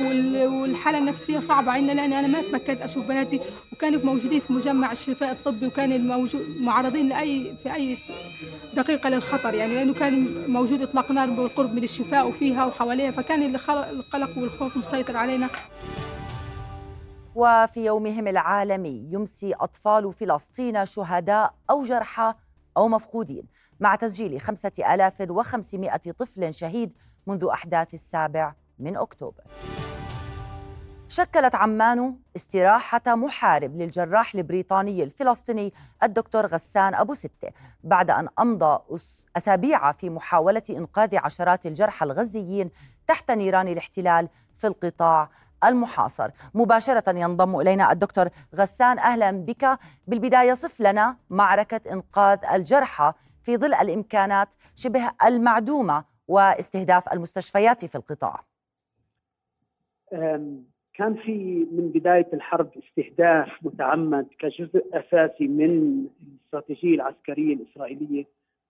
والحالة 0.52 0.98
النفسية 0.98 1.38
صعبة. 1.38 1.72
عندنا 1.72 1.92
لأن 1.92 2.12
أنا 2.12 2.28
ما 2.28 2.42
تمكنت 2.42 2.82
أشوف 2.82 3.08
بناتي 3.08 3.40
وكانوا 3.72 4.04
موجودين 4.04 4.40
في 4.40 4.52
مجمع 4.52 4.92
الشفاء 4.92 5.32
الطبي 5.32 5.66
وكان 5.66 6.06
معرضين 6.60 7.08
لاي 7.08 7.56
في 7.62 7.74
أي 7.74 7.96
دقيقة 8.74 9.08
للخطر. 9.10 9.54
يعني 9.54 9.74
لأنه 9.74 9.94
كان 9.94 10.44
موجود 10.50 10.82
إطلاق 10.82 11.10
نار 11.12 11.30
بالقرب 11.30 11.74
من 11.74 11.84
الشفاء 11.84 12.28
وفيها 12.28 12.64
وحواليها. 12.64 13.10
فكان 13.10 13.56
القلق 13.68 14.38
والخوف 14.38 14.76
مسيطر 14.76 15.16
علينا. 15.16 15.48
وفي 17.34 17.84
يومهم 17.84 18.28
العالمي 18.28 19.08
يمسي 19.12 19.54
أطفال 19.54 20.12
فلسطين 20.12 20.86
شهداء 20.86 21.54
أو 21.70 21.82
جرحى 21.82 22.34
أو 22.76 22.88
مفقودين 22.88 23.46
مع 23.80 23.94
تسجيل 23.94 24.40
5500 24.40 25.96
طفل 25.96 26.54
شهيد 26.54 26.94
منذ 27.26 27.48
أحداث 27.52 27.94
السابع 27.94 28.54
من 28.78 28.96
أكتوبر. 28.96 29.42
شكلت 31.08 31.54
عمان 31.54 32.16
استراحة 32.36 33.02
محارب 33.06 33.76
للجراح 33.76 34.34
البريطاني 34.34 35.02
الفلسطيني 35.02 35.72
الدكتور 36.02 36.46
غسان 36.46 36.94
أبو 36.94 37.14
ستة 37.14 37.48
بعد 37.84 38.10
أن 38.10 38.28
أمضى 38.38 38.78
أسابيع 39.36 39.92
في 39.92 40.10
محاولة 40.10 40.62
إنقاذ 40.70 41.16
عشرات 41.16 41.66
الجرحى 41.66 42.04
الغزيين 42.06 42.70
تحت 43.06 43.30
نيران 43.30 43.68
الاحتلال 43.68 44.28
في 44.56 44.66
القطاع 44.66 45.30
المحاصر. 45.64 46.30
مباشرة 46.54 47.18
ينضم 47.18 47.60
إلينا 47.60 47.92
الدكتور 47.92 48.28
غسان 48.54 48.98
أهلا 48.98 49.30
بك. 49.30 49.78
بالبداية 50.06 50.54
صف 50.54 50.80
لنا 50.80 51.16
معركة 51.30 51.80
إنقاذ 51.92 52.38
الجرحى 52.54 53.12
في 53.42 53.56
ظل 53.56 53.74
الإمكانات 53.74 54.54
شبه 54.76 55.10
المعدومة 55.26 56.04
واستهداف 56.28 57.12
المستشفيات 57.12 57.84
في 57.84 57.94
القطاع. 57.94 58.44
كان 60.94 61.14
في 61.14 61.66
من 61.72 61.88
بداية 61.94 62.28
الحرب 62.32 62.70
استهداف 62.78 63.48
متعمد 63.62 64.26
كجزء 64.38 64.84
أساسي 64.92 65.48
من 65.48 66.06
الاستراتيجية 66.32 66.94
العسكرية 66.94 67.54
الإسرائيلية 67.54 68.24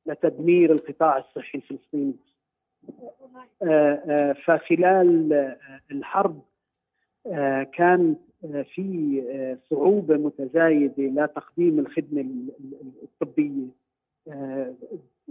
لتدمير 0.07 0.73
القطاع 0.73 1.19
الصحي 1.19 1.59
الفلسطيني. 1.59 2.17
فخلال 4.47 5.33
الحرب 5.91 6.43
كان 7.75 8.17
في 8.75 9.57
صعوبة 9.71 10.17
متزايدة 10.17 10.95
لتقديم 10.99 11.79
الخدمة 11.79 12.27
الطبية. 13.03 13.67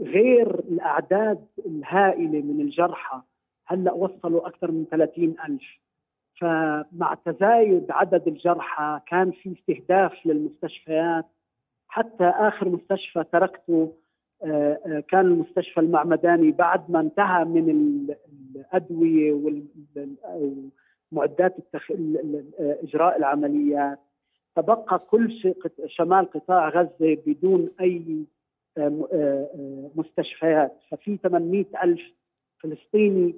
غير 0.01 0.59
الأعداد 0.59 1.45
الهائلة 1.65 2.41
من 2.41 2.61
الجرحى 2.61 3.21
هلأ 3.65 3.93
وصلوا 3.93 4.47
أكثر 4.47 4.71
من 4.71 4.85
30 4.91 5.35
ألف. 5.49 5.63
فمع 6.41 7.17
تزايد 7.25 7.91
عدد 7.91 8.27
الجرحى 8.27 8.99
كان 9.07 9.31
في 9.31 9.55
استهداف 9.59 10.25
للمستشفيات. 10.25 11.25
حتى 11.87 12.23
آخر 12.23 12.69
مستشفى 12.69 13.23
تركته 13.31 13.93
آه، 14.43 14.79
آه، 14.85 14.99
كان 14.99 15.25
المستشفى 15.25 15.79
المعمداني 15.79 16.51
بعد 16.51 16.91
ما 16.91 16.99
انتهى 16.99 17.45
من 17.45 17.69
الأدوية 18.55 19.33
ومعدات 21.11 21.59
التخ... 21.59 21.91
إجراء 22.59 23.17
اجراء 23.17 23.97
تبقى 24.55 24.99
كل 24.99 25.31
شيء 25.31 25.57
شمال 25.87 26.31
قطاع 26.31 26.69
غزة 26.69 27.17
بدون 27.25 27.69
أي 27.81 28.25
آه، 28.77 29.89
مستشفيات. 29.95 30.79
ففي 30.91 31.17
800 31.17 31.65
ألف 31.83 32.01
فلسطيني 32.63 33.35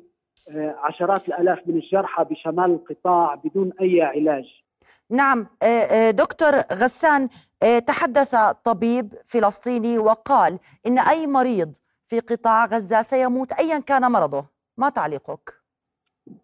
عشرات 0.55 1.27
الآلاف 1.27 1.67
من 1.67 1.75
الجرحى 1.75 2.23
بشمال 2.23 2.71
القطاع 2.71 3.35
بدون 3.35 3.71
أي 3.81 4.01
علاج. 4.01 4.45
نعم 5.09 5.47
آه، 5.63 5.65
آه، 5.65 6.11
دكتور 6.11 6.55
غسان 6.73 7.29
آه، 7.63 7.79
تحدث 7.79 8.35
طبيب 8.63 9.13
فلسطيني 9.25 9.97
وقال 9.97 10.59
إن 10.87 10.99
أي 10.99 11.27
مريض 11.27 11.75
في 12.07 12.19
قطاع 12.19 12.65
غزة 12.65 13.01
سيموت 13.01 13.51
ايا 13.51 13.79
كان 13.79 14.11
مرضه. 14.11 14.45
ما 14.77 14.89
تعليقك؟ 14.89 15.56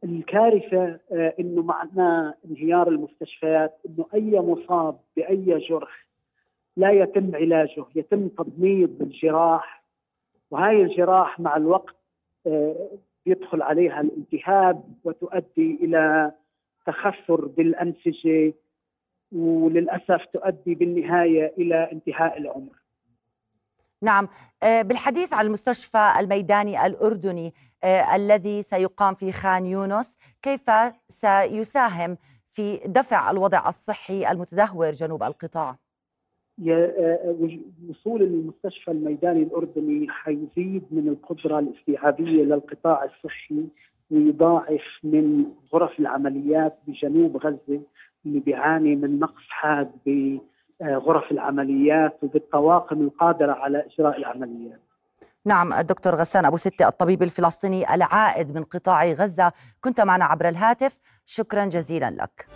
الكارثة 0.03 0.99
إنه 1.39 1.61
معنا 1.61 2.33
انهيار 2.45 2.87
المستشفيات 2.87 3.79
إنه 3.85 4.05
أي 4.13 4.39
مصاب 4.39 4.99
بأي 5.17 5.59
جرح 5.69 6.05
لا 6.77 6.91
يتم 6.91 7.35
علاجه 7.35 7.85
يتم 7.95 8.27
تضميد 8.27 9.01
الجراح 9.01 9.83
وهاي 10.51 10.81
الجراح 10.81 11.39
مع 11.39 11.57
الوقت 11.57 11.95
يدخل 13.25 13.61
عليها 13.61 14.01
الالتهاب 14.01 14.83
وتؤدي 15.03 15.77
إلى 15.81 16.31
تخثر 16.85 17.45
بالأنسجة 17.45 18.53
وللأسف 19.31 20.25
تؤدي 20.33 20.75
بالنهاية 20.75 21.53
إلى 21.57 21.89
انتهاء 21.91 22.37
العمر. 22.37 22.82
نعم 24.03 24.27
آه، 24.63 24.81
بالحديث 24.81 25.33
عن 25.33 25.45
المستشفى 25.45 26.09
الميداني 26.19 26.85
الأردني 26.85 27.53
آه، 27.83 28.15
الذي 28.15 28.61
سيقام 28.61 29.13
في 29.15 29.31
خان 29.31 29.65
يونس، 29.65 30.17
كيف 30.41 30.61
سيساهم 31.09 32.17
في 32.47 32.79
دفع 32.85 33.31
الوضع 33.31 33.69
الصحي 33.69 34.31
المتدهور 34.31 34.91
جنوب 34.91 35.23
القطاع؟ 35.23 35.77
آه، 36.69 37.51
وصول 37.89 38.21
المستشفى 38.21 38.91
الميداني 38.91 39.43
الأردني 39.43 40.07
حيزيد 40.09 40.83
من 40.91 41.07
القدرة 41.07 41.59
الاستيعابية 41.59 42.43
للقطاع 42.43 43.03
الصحي 43.03 43.67
ويضاعف 44.11 44.99
من 45.03 45.45
غرف 45.73 45.99
العمليات 45.99 46.79
بجنوب 46.87 47.37
غزة 47.37 47.81
اللي 48.25 48.39
بيعاني 48.39 48.95
من 48.95 49.19
نقص 49.19 49.43
حاد 49.49 49.91
بغرف 50.83 51.31
العمليات 51.31 52.17
وبالطواقم 52.23 53.01
القادرة 53.01 53.51
على 53.53 53.85
إجراء 53.93 54.17
العمليات. 54.17 54.79
نعم 55.45 55.73
الدكتور 55.73 56.15
غسان 56.15 56.45
أبو 56.45 56.57
ستة 56.57 56.87
الطبيب 56.87 57.23
الفلسطيني 57.23 57.95
العائد 57.95 58.55
من 58.57 58.63
قطاع 58.63 59.05
غزة 59.05 59.51
كنت 59.81 60.01
معنا 60.01 60.25
عبر 60.25 60.49
الهاتف 60.49 60.99
شكرا 61.25 61.65
جزيلا 61.65 62.09
لك. 62.09 62.47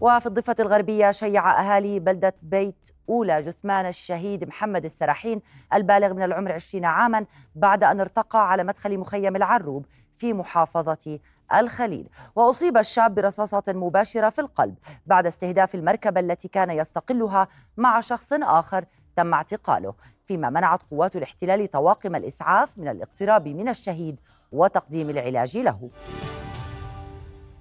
وفي 0.00 0.26
الضفة 0.26 0.56
الغربية 0.60 1.10
شيع 1.10 1.60
أهالي 1.60 2.00
بلدة 2.00 2.34
بيت 2.42 2.90
أولى 3.08 3.40
جثمان 3.40 3.86
الشهيد 3.86 4.44
محمد 4.44 4.84
السراحين 4.84 5.40
البالغ 5.74 6.14
من 6.14 6.22
العمر 6.22 6.52
20 6.52 6.84
عاما 6.84 7.26
بعد 7.54 7.84
أن 7.84 8.00
ارتقى 8.00 8.50
على 8.50 8.64
مدخل 8.64 8.98
مخيم 8.98 9.36
العروب 9.36 9.86
في 10.16 10.32
محافظة 10.32 11.18
الخليل. 11.54 12.08
وأصيب 12.36 12.76
الشاب 12.76 13.14
برصاصة 13.14 13.62
مباشرة 13.68 14.28
في 14.28 14.40
القلب 14.40 14.74
بعد 15.06 15.26
استهداف 15.26 15.74
المركبة 15.74 16.20
التي 16.20 16.48
كان 16.48 16.70
يستقلها 16.70 17.48
مع 17.76 18.00
شخص 18.00 18.32
آخر 18.32 18.84
تم 19.16 19.34
اعتقاله 19.34 19.94
فيما 20.26 20.50
منعت 20.50 20.82
قوات 20.90 21.16
الاحتلال 21.16 21.70
طواقم 21.70 22.16
الإسعاف 22.16 22.78
من 22.78 22.88
الاقتراب 22.88 23.48
من 23.48 23.68
الشهيد 23.68 24.20
وتقديم 24.52 25.10
العلاج 25.10 25.58
له. 25.58 25.90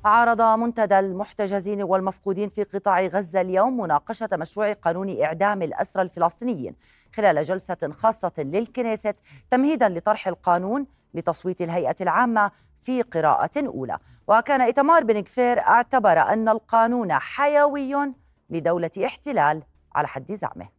عارض 0.05 0.41
منتدى 0.41 0.99
المحتجزين 0.99 1.83
والمفقودين 1.83 2.49
في 2.49 2.63
قطاع 2.63 3.05
غزة 3.05 3.41
اليوم 3.41 3.77
مناقشة 3.77 4.29
مشروع 4.33 4.73
قانون 4.73 5.21
إعدام 5.21 5.61
الأسرى 5.61 6.01
الفلسطينيين 6.01 6.75
خلال 7.15 7.43
جلسة 7.43 7.91
خاصة 7.91 8.31
للكنيست 8.37 9.15
تمهيدا 9.49 9.89
لطرح 9.89 10.27
القانون 10.27 10.85
لتصويت 11.13 11.61
الهيئة 11.61 11.95
العامة 12.01 12.51
في 12.81 13.01
قراءة 13.01 13.67
أولى. 13.67 13.97
وكان 14.27 14.61
إتمار 14.61 15.03
بن 15.03 15.19
كفير 15.19 15.59
اعتبر 15.59 16.19
أن 16.19 16.49
القانون 16.49 17.13
حيوي 17.13 18.13
لدولة 18.49 18.91
احتلال 19.05 19.63
على 19.95 20.07
حد 20.07 20.31
زعمه. 20.31 20.69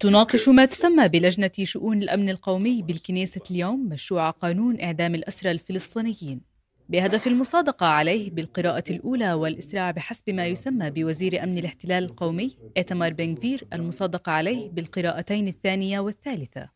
تناقش 0.00 0.48
ما 0.48 0.64
تسمى 0.64 1.08
بلجنة 1.08 1.50
شؤون 1.62 2.02
الأمن 2.02 2.30
القومي 2.30 2.82
بالكنيسة 2.82 3.40
اليوم 3.50 3.88
مشروع 3.88 4.30
قانون 4.30 4.80
إعدام 4.80 5.14
الأسرى 5.14 5.50
الفلسطينيين. 5.50 6.53
بهدف 6.88 7.26
المصادقة 7.26 7.86
عليه 7.86 8.30
بالقراءة 8.30 8.84
الأولى 8.90 9.32
والإسراع 9.32 9.90
بحسب 9.90 10.30
ما 10.30 10.46
يسمى 10.46 10.90
بوزير 10.90 11.42
أمن 11.42 11.58
الاحتلال 11.58 12.04
القومي 12.04 12.56
إتمار 12.76 13.12
بنغفير 13.12 13.66
المصادقة 13.72 14.32
عليه 14.32 14.70
بالقراءتين 14.70 15.48
الثانية 15.48 16.00
والثالثة 16.00 16.68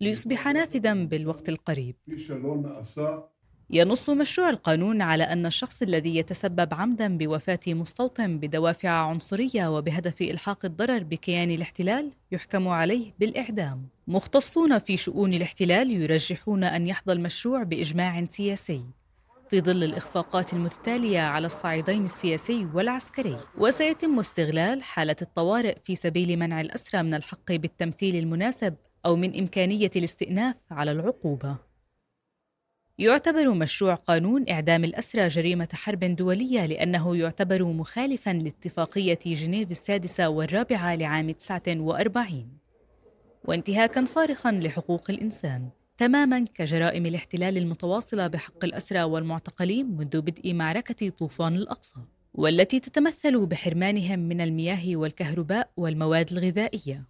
ليصبح 0.00 0.46
نافذا 0.46 0.94
بالوقت 0.94 1.48
القريب. 1.48 1.96
ينص 3.70 4.10
مشروع 4.10 4.50
القانون 4.50 5.02
على 5.02 5.24
أن 5.24 5.46
الشخص 5.46 5.82
الذي 5.82 6.16
يتسبب 6.16 6.74
عمدا 6.74 7.18
بوفاة 7.18 7.60
مستوطن 7.66 8.38
بدوافع 8.38 8.90
عنصرية 8.90 9.76
وبهدف 9.76 10.22
إلحاق 10.22 10.64
الضرر 10.64 11.02
بكيان 11.02 11.50
الاحتلال 11.50 12.10
يحكم 12.32 12.68
عليه 12.68 13.12
بالإعدام. 13.20 13.86
مختصون 14.08 14.78
في 14.78 14.96
شؤون 14.96 15.34
الاحتلال 15.34 15.90
يرجحون 15.90 16.64
أن 16.64 16.86
يحظى 16.86 17.12
المشروع 17.12 17.62
بإجماع 17.62 18.26
سياسي. 18.26 18.84
في 19.50 19.60
ظل 19.60 19.84
الإخفاقات 19.84 20.52
المتتالية 20.52 21.20
على 21.20 21.46
الصعيدين 21.46 22.04
السياسي 22.04 22.68
والعسكري. 22.74 23.38
وسيتم 23.58 24.18
استغلال 24.18 24.82
حالة 24.82 25.16
الطوارئ 25.22 25.78
في 25.84 25.94
سبيل 25.94 26.38
منع 26.38 26.60
الأسرى 26.60 27.02
من 27.02 27.14
الحق 27.14 27.52
بالتمثيل 27.52 28.16
المناسب 28.16 28.74
أو 29.06 29.16
من 29.16 29.38
إمكانية 29.38 29.90
الاستئناف 29.96 30.56
على 30.70 30.92
العقوبة. 30.92 31.56
يعتبر 32.98 33.50
مشروع 33.54 33.94
قانون 33.94 34.48
إعدام 34.50 34.84
الأسرى 34.84 35.28
جريمة 35.28 35.68
حرب 35.72 36.04
دولية 36.04 36.66
لأنه 36.66 37.16
يعتبر 37.16 37.64
مخالفاً 37.64 38.30
لاتفاقية 38.30 39.18
جنيف 39.26 39.70
السادسة 39.70 40.28
والرابعة 40.28 40.94
لعام 40.94 41.30
49 41.30 42.58
وانتهاكاً 43.44 44.04
صارخاً 44.04 44.52
لحقوق 44.52 45.10
الإنسان. 45.10 45.79
تماما 46.00 46.44
كجرائم 46.54 47.06
الاحتلال 47.06 47.58
المتواصلة 47.58 48.26
بحق 48.26 48.64
الأسرى 48.64 49.02
والمعتقلين 49.02 49.86
منذ 49.86 50.20
بدء 50.20 50.54
معركة 50.54 51.08
طوفان 51.08 51.54
الأقصى 51.54 52.00
والتي 52.34 52.80
تتمثل 52.80 53.46
بحرمانهم 53.46 54.18
من 54.18 54.40
المياه 54.40 54.96
والكهرباء 54.96 55.70
والمواد 55.76 56.32
الغذائية 56.32 57.04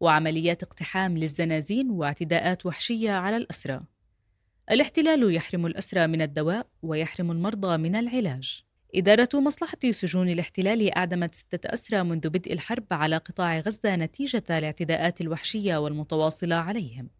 وعمليات 0.00 0.62
اقتحام 0.62 1.18
للزنازين 1.18 1.90
واعتداءات 1.90 2.66
وحشية 2.66 3.10
على 3.10 3.36
الأسرى. 3.36 3.80
الاحتلال 4.70 5.34
يحرم 5.34 5.66
الأسرى 5.66 6.06
من 6.06 6.22
الدواء 6.22 6.66
ويحرم 6.82 7.30
المرضى 7.30 7.76
من 7.76 7.96
العلاج. 7.96 8.62
إدارة 8.94 9.28
مصلحة 9.34 9.90
سجون 9.90 10.28
الاحتلال 10.28 10.94
أعدمت 10.96 11.34
ستة 11.34 11.72
أسرى 11.72 12.02
منذ 12.02 12.28
بدء 12.28 12.52
الحرب 12.52 12.86
على 12.90 13.16
قطاع 13.16 13.58
غزة 13.60 13.96
نتيجة 13.96 14.44
الاعتداءات 14.50 15.20
الوحشية 15.20 15.76
والمتواصلة 15.76 16.56
عليهم. 16.56 17.19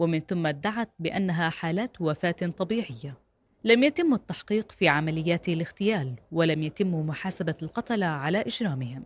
ومن 0.00 0.20
ثم 0.20 0.46
ادعت 0.46 0.90
بأنها 0.98 1.50
حالات 1.50 2.00
وفاة 2.00 2.30
طبيعية. 2.58 3.18
لم 3.64 3.82
يتم 3.82 4.14
التحقيق 4.14 4.72
في 4.72 4.88
عمليات 4.88 5.48
الاغتيال 5.48 6.14
ولم 6.32 6.62
يتم 6.62 6.94
محاسبة 6.94 7.54
القتله 7.62 8.06
على 8.06 8.40
إجرامهم. 8.40 9.04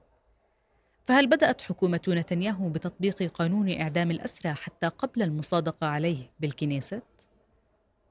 فهل 1.04 1.26
بدأت 1.26 1.62
حكومة 1.62 2.00
نتنياهو 2.08 2.68
بتطبيق 2.68 3.22
قانون 3.22 3.80
إعدام 3.80 4.10
الأسرى 4.10 4.52
حتى 4.52 4.86
قبل 4.88 5.22
المصادقة 5.22 5.86
عليه 5.86 6.30
بالكنيست؟ 6.40 7.02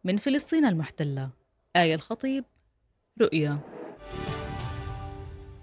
من 0.03 0.17
فلسطين 0.17 0.65
المحتلة 0.65 1.29
آية 1.75 1.95
الخطيب 1.95 2.45
رؤيا. 3.21 3.59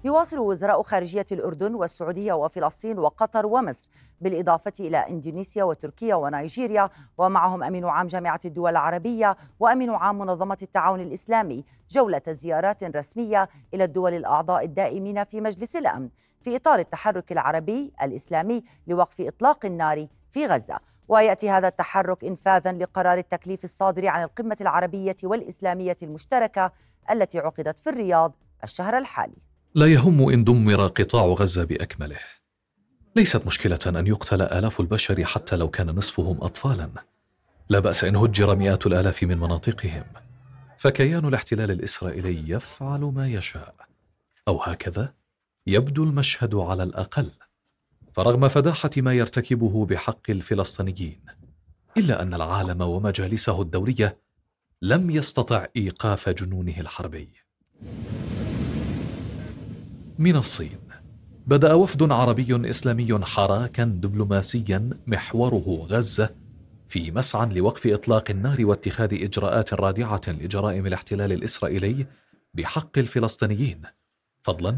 يواصل 0.05 0.39
وزراء 0.39 0.83
خارجية 0.83 1.27
الأردن 1.33 1.75
والسعودية 1.75 2.33
وفلسطين 2.33 2.99
وقطر 2.99 3.47
ومصر 3.47 3.85
بالإضافة 4.21 4.73
إلى 4.81 4.99
إندونيسيا 4.99 5.65
وتركيا 5.65 6.15
ونيجيريا. 6.15 6.91
ومعهم 7.19 7.63
أمين 7.63 7.85
عام 7.85 8.07
جامعة 8.07 8.41
الدول 8.45 8.71
العربية 8.71 9.37
وأمين 9.61 9.91
عام 9.91 10.19
منظمة 10.19 10.59
التعاون 10.63 11.01
الإسلامي 11.01 11.65
جولة 11.91 12.23
زيارات 12.29 12.85
رسمية 12.85 13.49
إلى 13.75 13.85
الدول 13.85 14.15
الأعضاء 14.15 14.65
الدائمين 14.65 15.25
في 15.25 15.41
مجلس 15.41 15.77
الأمن 15.77 16.09
في 16.43 16.57
إطار 16.57 16.79
التحرك 16.79 17.33
العربي 17.33 17.93
الإسلامي 18.03 18.63
لوقف 18.87 19.21
إطلاق 19.21 19.67
النار 19.67 20.07
في 20.31 20.47
غزة. 20.47 20.77
ويأتي 21.09 21.51
هذا 21.51 21.69
التحرك 21.69 22.25
انفاذا 22.25 22.73
لقرار 22.73 23.19
التكليف 23.19 23.65
الصادر 23.65 24.09
عن 24.09 24.23
القمة 24.23 24.57
العربية 24.61 25.17
والإسلامية 25.25 25.97
المشتركة 26.03 26.73
التي 27.11 27.39
عقدت 27.39 27.79
في 27.79 27.91
الرياض 27.91 28.33
الشهر 28.65 28.99
الحالي. 28.99 29.50
لا 29.75 29.87
يهم 29.87 30.31
إن 30.31 30.45
دمر 30.45 30.87
قطاع 30.87 31.25
غزة 31.25 31.65
بأكمله. 31.65 32.19
ليست 33.17 33.47
مشكلة 33.47 33.79
أن 33.87 34.07
يقتل 34.07 34.43
آلاف 34.43 34.81
البشر 34.81 35.25
حتى 35.25 35.57
لو 35.57 35.69
كان 35.69 35.91
نصفهم 35.91 36.39
اطفالا. 36.43 36.91
لا 37.69 37.79
بأس 37.79 38.05
إن 38.05 38.17
هجر 38.17 38.57
مئات 38.57 38.87
الآلاف 38.87 39.23
من 39.23 39.39
مناطقهم. 39.39 40.05
فكيان 40.79 41.29
الاحتلال 41.29 41.71
الإسرائيلي 41.71 42.51
يفعل 42.51 43.01
ما 43.01 43.29
يشاء. 43.29 43.75
أو 44.49 44.63
هكذا 44.63 45.13
يبدو 45.67 46.05
المشهد 46.05 46.55
على 46.55 46.83
الأقل. 46.83 47.31
فرغم 48.13 48.49
فداحة 48.49 48.91
ما 48.97 49.13
يرتكبه 49.13 49.87
بحق 49.87 50.31
الفلسطينيين 50.31 51.21
إلا 51.97 52.23
أن 52.23 52.35
العالم 52.35 52.81
ومجالسه 52.81 53.63
الدولية 53.63 54.19
لم 54.83 55.11
يستطع 55.11 55.67
إيقاف 55.77 56.29
جنونه 56.29 56.81
الحربي. 56.81 57.29
من 60.21 60.37
الصين. 60.37 60.79
بدأ 61.47 61.75
وفد 61.75 62.13
عربي 62.13 62.71
إسلامي 62.71 63.25
حراكا 63.25 63.85
دبلوماسيا 63.85 64.91
محوره 65.07 65.87
غزة 65.91 66.31
في 66.89 67.11
مسعى 67.11 67.47
لوقف 67.47 67.87
إطلاق 67.87 68.31
النار 68.31 68.65
واتخاذ 68.67 69.15
إجراءات 69.25 69.75
رادعة 69.75 70.21
لجرائم 70.29 70.87
الاحتلال 70.87 71.33
الإسرائيلي 71.33 72.07
بحق 72.55 72.99
الفلسطينيين 72.99 73.83
فضلا 74.43 74.77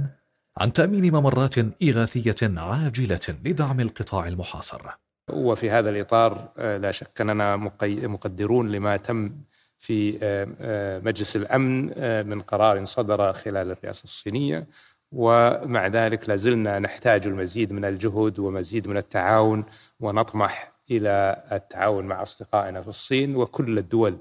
عن 0.58 0.72
تأمين 0.72 1.12
ممرات 1.12 1.54
إغاثية 1.82 2.36
عاجلة 2.42 3.36
لدعم 3.44 3.80
القطاع 3.80 4.28
المحاصر. 4.28 4.82
وفي 5.30 5.70
هذا 5.70 5.90
الإطار 5.90 6.48
آه، 6.58 6.76
لا 6.76 6.90
شك 6.90 7.20
أننا 7.20 7.56
مقدرون 7.86 8.72
لما 8.72 8.96
تم 8.96 9.32
في 9.78 10.18
آه، 10.22 10.48
آه، 10.60 10.98
مجلس 10.98 11.36
الأمن 11.36 11.86
من 12.28 12.42
قرار 12.42 12.84
صدر 12.84 13.32
خلال 13.32 13.70
الرئاسة 13.70 14.04
الصينية 14.04 14.66
ومع 15.12 15.86
ذلك 15.86 16.28
لازلنا 16.28 16.78
نحتاج 16.78 17.26
المزيد 17.26 17.72
من 17.72 17.84
الجهد 17.84 18.38
ومزيد 18.38 18.88
من 18.88 18.96
التعاون 18.96 19.64
ونطمح 20.00 20.72
إلى 20.90 21.44
التعاون 21.52 22.04
مع 22.04 22.22
أصدقائنا 22.22 22.80
في 22.80 22.88
الصين 22.88 23.36
وكل 23.36 23.78
الدول 23.78 24.18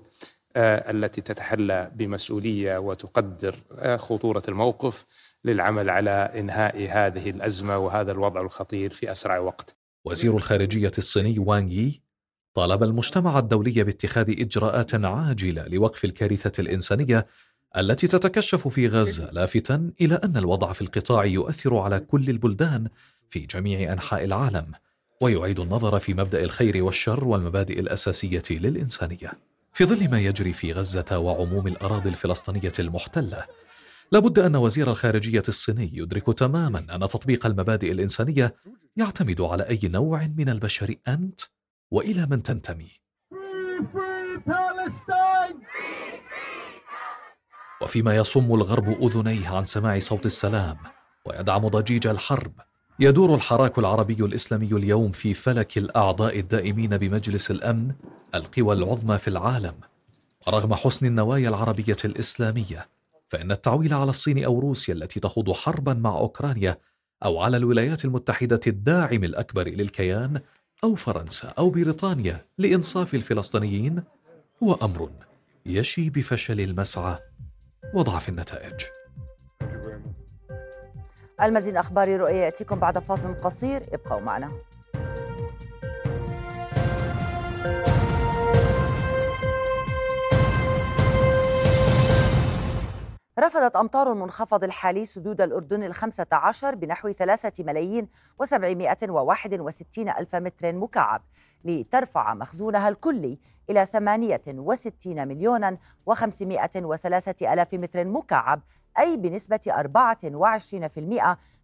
التي 0.58 1.22
تتحلى 1.22 1.92
بمسؤولية 1.96 2.78
وتقدر 2.78 3.56
خطورة 3.98 4.44
الموقف 4.48 5.06
للعمل 5.46 5.90
على 5.90 6.12
إنهاء 6.12 6.88
هذه 6.90 7.30
الأزمة 7.30 7.78
وهذا 7.78 8.12
الوضع 8.12 8.42
الخطير 8.42 8.94
في 8.94 9.12
أسرع 9.12 9.38
وقت. 9.40 9.76
وزير 10.06 10.36
الخارجية 10.36 10.92
الصيني 10.98 11.40
وانغ 11.40 11.72
يي 11.72 12.02
طالب 12.54 12.84
المجتمع 12.84 13.40
الدولي 13.40 13.84
باتخاذ 13.84 14.30
إجراءات 14.30 15.06
عاجلة 15.06 15.68
لوقف 15.68 16.06
الكارثة 16.06 16.62
الإنسانية 16.62 17.28
التي 17.78 18.08
تتكشف 18.08 18.68
في 18.68 18.88
غزة 18.88 19.32
لافتا 19.32 19.92
إلى 20.02 20.16
أن 20.16 20.38
الوضع 20.38 20.74
في 20.74 20.82
القطاع 20.82 21.26
يؤثر 21.26 21.78
على 21.78 22.00
كل 22.00 22.30
البلدان 22.30 22.88
في 23.30 23.40
جميع 23.40 23.94
أنحاء 23.94 24.24
العالم 24.24 24.72
ويعيد 25.22 25.60
النظر 25.60 26.00
في 26.00 26.14
مبدأ 26.14 26.44
الخير 26.44 26.84
والشر 26.84 27.24
والمبادئ 27.24 27.80
الأساسية 27.80 28.44
للإنسانية. 28.50 29.32
في 29.74 29.86
ظل 29.86 30.12
ما 30.12 30.20
يجري 30.20 30.54
في 30.54 30.72
غزة 30.72 31.18
وعموم 31.18 31.68
الأراضي 31.68 32.10
الفلسطينية 32.10 32.72
المحتلة 32.80 33.46
لابد 34.12 34.40
أن 34.40 34.56
وزير 34.56 34.90
الخارجية 34.90 35.44
الصيني 35.48 35.92
يدرك 35.94 36.38
تماما 36.38 36.80
أن 36.80 37.00
تطبيق 37.00 37.46
المبادئ 37.46 37.92
الإنسانية 37.92 38.56
يعتمد 38.98 39.42
على 39.42 39.64
أي 39.70 39.80
نوع 39.84 40.28
من 40.38 40.50
البشر 40.50 40.96
أنت 41.08 41.42
وإلى 41.92 42.28
من 42.30 42.44
تنتمي 42.44 42.92
وفيما 47.82 48.16
يصم 48.16 48.54
الغرب 48.54 49.04
أذنيه 49.04 49.50
عن 49.50 49.66
سماع 49.66 50.00
صوت 50.00 50.26
السلام 50.26 50.78
ويدعم 51.26 51.68
ضجيج 51.68 52.08
الحرب. 52.08 52.52
يدور 53.00 53.36
الحراك 53.36 53.80
العربي 53.80 54.14
الإسلامي 54.26 54.66
اليوم 54.72 55.12
في 55.12 55.34
فلك 55.34 55.78
الأعضاء 55.78 56.40
الدائمين 56.40 56.98
بمجلس 56.98 57.52
الأمن 57.52 57.92
القوى 58.36 58.76
العظمى 58.76 59.18
في 59.18 59.28
العالم. 59.28 59.74
رغم 60.50 60.74
حسن 60.74 61.06
النوايا 61.06 61.50
العربية 61.50 61.98
الإسلامية 62.06 62.88
فإن 63.30 63.52
التعويل 63.52 63.94
على 63.94 64.10
الصين 64.10 64.44
أو 64.44 64.60
روسيا 64.60 64.94
التي 64.94 65.20
تخوض 65.20 65.52
حربا 65.52 65.94
مع 65.94 66.18
أوكرانيا 66.18 66.78
أو 67.26 67.40
على 67.40 67.58
الولايات 67.58 68.06
المتحدة 68.06 68.60
الداعم 68.68 69.24
الأكبر 69.24 69.68
للكيان 69.68 70.42
أو 70.84 70.96
فرنسا 70.96 71.48
أو 71.48 71.70
بريطانيا 71.70 72.46
لإنصاف 72.58 73.16
الفلسطينيين 73.16 74.04
هو 74.64 74.74
أمر 74.74 75.10
يشي 75.66 76.10
بفشل 76.10 76.62
المسعى 76.62 77.18
وضعف 77.94 78.30
النتائج. 78.30 78.84
المزيد 81.42 81.78
أخبار 81.78 82.20
رؤية 82.20 82.36
يأتيكم 82.36 82.80
بعد 82.80 83.00
فاصل 83.00 83.34
قصير. 83.36 83.84
ابقوا 83.94 84.20
معنا. 84.20 84.52
رفضت 93.40 93.76
أمطار 93.76 94.12
المنخفض 94.12 94.64
الحالي 94.64 95.06
سدود 95.06 95.42
الأردن 95.42 95.84
الخمسة 95.84 96.28
عشر 96.32 96.76
بنحو 96.76 97.12
ثلاثة 97.12 97.64
ملايين 97.64 98.08
وسبعمائة 98.40 98.98
وواحد 99.10 99.60
وستين 99.60 100.10
ألف 100.10 100.36
متر 100.36 100.74
مكعب 100.74 101.22
لترفع 101.66 102.34
مخزونها 102.34 102.90
الكلي 102.90 103.40
إلى 103.70 103.86
ثمانية 103.86 104.42
وستين 104.48 105.28
مليونا 105.28 105.78
وخمسمائة 106.06 106.86
وثلاثة 106.86 107.54
ألاف 107.54 107.74
متر 107.74 108.06
مكعب 108.06 108.62
أي 109.00 109.18
بنسبة 109.18 109.60
24% 109.68 109.78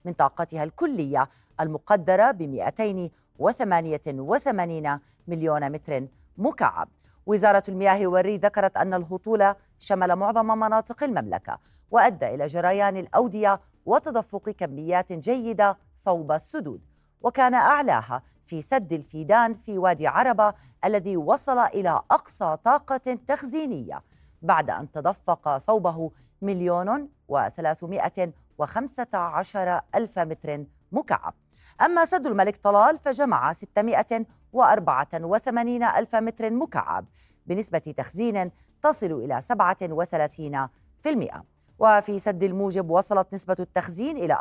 من 0.06 0.14
طاقتها 0.14 0.64
الكلية 0.64 1.30
المقدرة 1.60 2.32
ب 2.32 2.42
288 2.42 5.00
مليون 5.28 5.72
متر 5.72 6.08
مكعب. 6.38 6.90
وزارة 7.28 7.64
المياه 7.70 8.08
والري 8.08 8.38
ذكرت 8.38 8.78
أن 8.78 8.94
الهطول 8.94 9.56
شمل 9.80 10.16
معظم 10.16 10.46
مناطق 10.48 11.04
المملكة 11.04 11.60
وأدى 11.92 12.26
إلى 12.36 12.48
جريان 12.48 12.98
الأودية 12.98 13.60
وتدفق 13.86 14.50
كميات 14.50 15.14
جيدة 15.14 15.78
صوب 15.96 16.32
السدود. 16.32 16.82
وكان 17.22 17.54
أعلاها 17.54 18.24
في 18.46 18.62
سد 18.62 18.94
الفيدان 18.94 19.54
في 19.54 19.78
وادي 19.78 20.08
عربة 20.08 20.54
الذي 20.86 21.18
وصل 21.18 21.60
إلى 21.60 22.02
أقصى 22.12 22.58
طاقة 22.64 23.18
تخزينية 23.28 24.04
بعد 24.42 24.70
أن 24.70 24.92
تدفق 24.92 25.58
صوبه 25.58 26.12
مليون 26.42 27.10
وثلاثمائة 27.28 28.34
وخمسة 28.58 29.08
عشر 29.14 29.82
ألف 29.96 30.20
متر 30.20 30.66
مكعب. 30.92 31.34
أما 31.82 32.06
سد 32.06 32.28
الملك 32.28 32.58
طلال 32.58 32.98
فجمع 32.98 33.54
684 34.54 35.84
ألف 35.84 36.16
متر 36.16 36.50
مكعب 36.50 37.06
بنسبة 37.46 37.80
تخزين 37.80 38.52
تصل 38.82 39.12
إلى 39.12 39.42
37% 39.42 39.48
وفي 41.80 42.20
سد 42.20 42.44
الموجب 42.44 42.90
وصلت 42.90 43.34
نسبة 43.34 43.56
التخزين 43.60 44.18
إلى 44.18 44.36
74% 44.36 44.40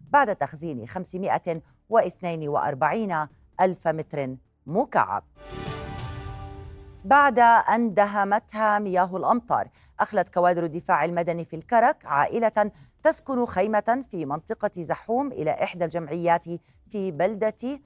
بعد 0.00 0.36
تخزين 0.36 0.86
542 0.86 3.28
ألف 3.60 3.88
متر 3.88 4.36
مكعب. 4.66 5.24
بعد 7.04 7.38
أن 7.38 7.94
دهمتها 7.94 8.78
مياه 8.78 9.16
الأمطار 9.16 9.68
أخلت 10.00 10.28
كوادر 10.28 10.64
الدفاع 10.64 11.04
المدني 11.04 11.44
في 11.44 11.56
الكرك 11.56 12.06
عائلة 12.06 12.70
تسكن 13.02 13.46
خيمة 13.46 14.04
في 14.10 14.26
منطقة 14.26 14.70
زحوم 14.76 15.32
إلى 15.32 15.50
إحدى 15.50 15.84
الجمعيات 15.84 16.44
في 16.90 17.10
بلدة 17.10 17.80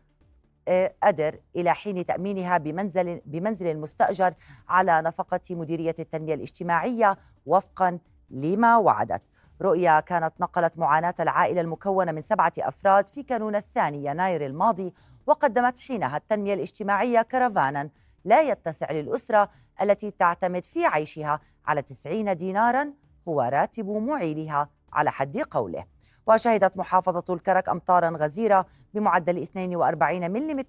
أدر 1.02 1.40
إلى 1.56 1.74
حين 1.74 2.04
تأمينها 2.06 2.58
بمنزل 2.58 3.20
بمنزل 3.26 3.78
مستأجر 3.78 4.34
على 4.68 5.02
نفقة 5.02 5.40
مديرية 5.50 5.94
التنمية 5.98 6.34
الاجتماعية 6.34 7.18
وفقا 7.46 7.98
لما 8.30 8.76
وعدت. 8.76 9.22
رؤيا 9.62 10.00
كانت 10.00 10.32
نقلت 10.40 10.78
معاناة 10.78 11.14
العائلة 11.20 11.60
المكونة 11.60 12.12
من 12.12 12.22
سبعة 12.22 12.52
أفراد 12.58 13.08
في 13.08 13.22
كانون 13.22 13.56
الثاني 13.56 14.04
يناير 14.04 14.46
الماضي 14.46 14.94
وقدمت 15.26 15.80
حينها 15.80 16.16
التنمية 16.16 16.54
الاجتماعية 16.54 17.22
كرفانا 17.22 17.90
لا 18.24 18.42
يتسع 18.42 18.92
للأسرة 18.92 19.50
التي 19.82 20.10
تعتمد 20.10 20.64
في 20.64 20.86
عيشها 20.86 21.40
على 21.66 21.82
90 21.82 22.36
دينارا 22.36 22.92
هو 23.28 23.40
راتب 23.40 23.88
معيلها 23.90 24.68
على 24.92 25.10
حد 25.10 25.38
قوله. 25.38 25.84
وشهدت 26.28 26.76
محافظة 26.76 27.34
الكرك 27.34 27.68
أمطارا 27.68 28.10
غزيرة 28.10 28.66
بمعدل 28.94 29.38
42 29.38 30.30
ملم 30.30 30.64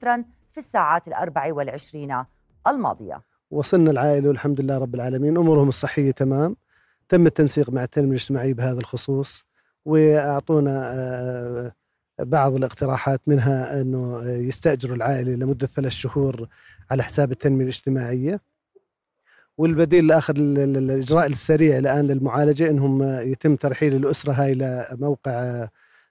في 0.51 0.57
الساعات 0.57 1.07
الأربع 1.07 1.53
والعشرين 1.53 2.23
الماضية. 2.67 3.21
وصلنا 3.51 3.91
العائلة 3.91 4.27
والحمد 4.27 4.61
لله 4.61 4.77
رب 4.77 4.95
العالمين. 4.95 5.37
أمورهم 5.37 5.69
الصحية 5.69 6.11
تمام. 6.11 6.55
تم 7.09 7.25
التنسيق 7.25 7.69
مع 7.69 7.83
التنمية 7.83 8.09
الاجتماعية 8.09 8.53
بهذا 8.53 8.79
الخصوص 8.79 9.45
وأعطونا 9.85 10.91
آه، 10.93 11.71
بعض 12.19 12.55
الاقتراحات 12.55 13.21
منها 13.27 13.81
أنه 13.81 14.23
يستأجروا 14.23 14.95
العائلة 14.95 15.31
لمدة 15.31 15.67
ثلاث 15.67 15.91
شهور 15.91 16.47
على 16.91 17.03
حساب 17.03 17.31
التنمية 17.31 17.63
الاجتماعية. 17.63 18.41
والبديل 19.59 20.05
الآخر 20.05 20.35
الإجراء 20.37 21.25
السريع 21.27 21.77
الآن 21.77 22.07
للمعالجة 22.07 22.69
إنهم 22.69 23.03
يتم 23.03 23.55
ترحيل 23.55 23.95
الأسرة 23.95 24.31
هاي 24.33 24.53
لموقع 24.53 25.67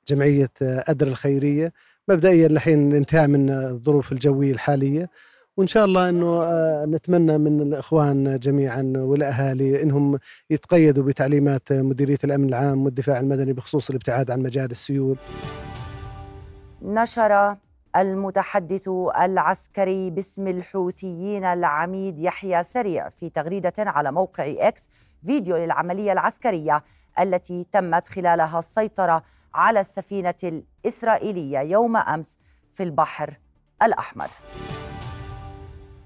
جمعية 0.08 0.50
أدر 0.62 1.06
الخيرية 1.06 1.72
مبدئيا 2.08 2.46
الحين 2.46 2.94
انتهاء 2.94 3.28
من 3.28 3.50
الظروف 3.50 4.12
الجوية 4.12 4.52
الحالية 4.52 5.10
وإن 5.56 5.66
شاء 5.66 5.84
الله 5.84 6.08
إنه 6.08 6.44
نتمنى 6.84 7.38
من 7.38 7.60
الإخوان 7.60 8.38
جميعا 8.38 8.92
والأهالي 8.96 9.82
إنهم 9.82 10.18
يتقيدوا 10.50 11.04
بتعليمات 11.04 11.72
مديرية 11.72 12.18
الأمن 12.24 12.48
العام 12.48 12.84
والدفاع 12.84 13.20
المدني 13.20 13.52
بخصوص 13.52 13.90
الابتعاد 13.90 14.30
عن 14.30 14.40
مجال 14.40 14.70
السيول. 14.70 15.16
نشر 16.82 17.56
المتحدث 17.96 18.88
العسكري 19.20 20.10
باسم 20.10 20.48
الحوثيين 20.48 21.44
العميد 21.44 22.18
يحيى 22.18 22.62
سريع 22.62 23.08
في 23.08 23.30
تغريدة 23.30 23.72
على 23.78 24.12
موقع 24.12 24.54
إكس 24.58 24.90
فيديو 25.26 25.56
للعملية 25.56 26.12
العسكرية 26.12 26.84
التي 27.20 27.66
تمت 27.72 28.08
خلالها 28.08 28.58
السيطرة 28.58 29.22
على 29.54 29.80
السفينة 29.80 30.34
الإسرائيلية 30.44 31.58
يوم 31.58 31.96
أمس 31.96 32.38
في 32.72 32.82
البحر 32.82 33.34
الأحمر. 33.82 34.28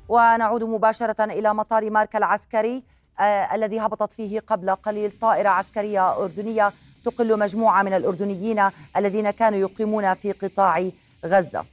ونعود 0.09 0.65
مباشرة 0.65 1.25
إلى 1.25 1.55
مطار 1.55 1.91
ماركا 1.91 2.19
العسكري 2.19 2.85
آه 3.21 3.55
الذي 3.55 3.81
هبطت 3.81 4.13
فيه 4.13 4.41
قبل 4.41 4.71
قليل 4.71 5.11
طائرة 5.11 5.49
عسكرية 5.49 6.17
أردنية 6.17 6.73
تقل 7.05 7.39
مجموعة 7.39 7.83
من 7.83 7.93
الأردنيين 7.93 8.63
الذين 8.97 9.31
كانوا 9.31 9.59
يقيمون 9.59 10.15
في 10.15 10.33
قطاع 10.33 10.89
غزة. 11.27 11.65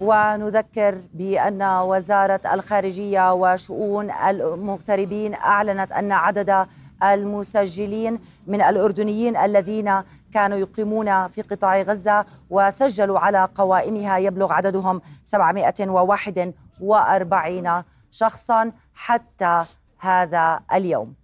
ونذكر 0.00 1.00
بأن 1.14 1.62
وزارة 1.62 2.40
الخارجية 2.52 3.32
وشؤون 3.32 4.10
المغتربين 4.10 5.34
أعلنت 5.34 5.92
أن 5.92 6.12
عدد 6.12 6.66
المسجلين 7.02 8.18
من 8.46 8.62
الأردنيين 8.62 9.36
الذين 9.36 10.02
كانوا 10.34 10.58
يقيمون 10.58 11.28
في 11.28 11.42
قطاع 11.42 11.82
غزة 11.82 12.24
وسجلوا 12.50 13.18
على 13.18 13.48
قوائمها 13.54 14.18
يبلغ 14.18 14.52
عددهم 14.52 15.00
741 15.24 17.82
شخصا 18.10 18.72
حتى 18.94 19.64
هذا 19.98 20.60
اليوم. 20.72 21.14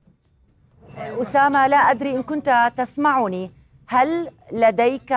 أسامة 0.97 1.66
لا 1.66 1.76
أدري 1.76 2.16
إن 2.16 2.22
كنت 2.22 2.72
تسمعني 2.76 3.53
هل 3.88 4.30
لديك 4.53 5.16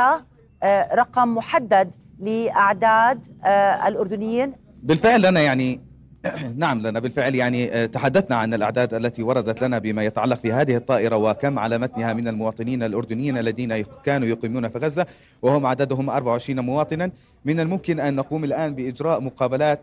رقم 0.93 1.35
محدد 1.35 1.95
لأعداد 2.19 3.27
آه، 3.43 3.87
الأردنيين. 3.87 4.53
بالفعل 4.83 5.21
لنا 5.21 5.39
يعني 5.39 5.81
نعم 6.57 6.81
لنا 6.87 6.99
بالفعل 6.99 7.35
يعني 7.35 7.71
آه، 7.73 7.85
تحدثنا 7.85 8.35
عن 8.35 8.53
الأعداد 8.53 8.93
التي 8.93 9.23
وردت 9.23 9.63
لنا 9.63 9.77
بما 9.79 10.03
يتعلق 10.03 10.37
في 10.37 10.51
هذه 10.53 10.75
الطائرة 10.75 11.15
وكم 11.15 11.59
على 11.59 11.77
متنها 11.77 12.13
من 12.13 12.27
المواطنين 12.27 12.83
الأردنيين 12.83 13.37
الذين 13.37 13.85
كانوا 14.03 14.27
يقيمون 14.27 14.67
في 14.67 14.77
غزة 14.77 15.05
وهم 15.41 15.65
عددهم 15.65 16.09
24 16.09 16.59
مواطنا. 16.59 17.11
من 17.45 17.59
الممكن 17.59 17.99
أن 17.99 18.15
نقوم 18.15 18.43
الآن 18.43 18.75
بإجراء 18.75 19.21
مقابلات 19.21 19.81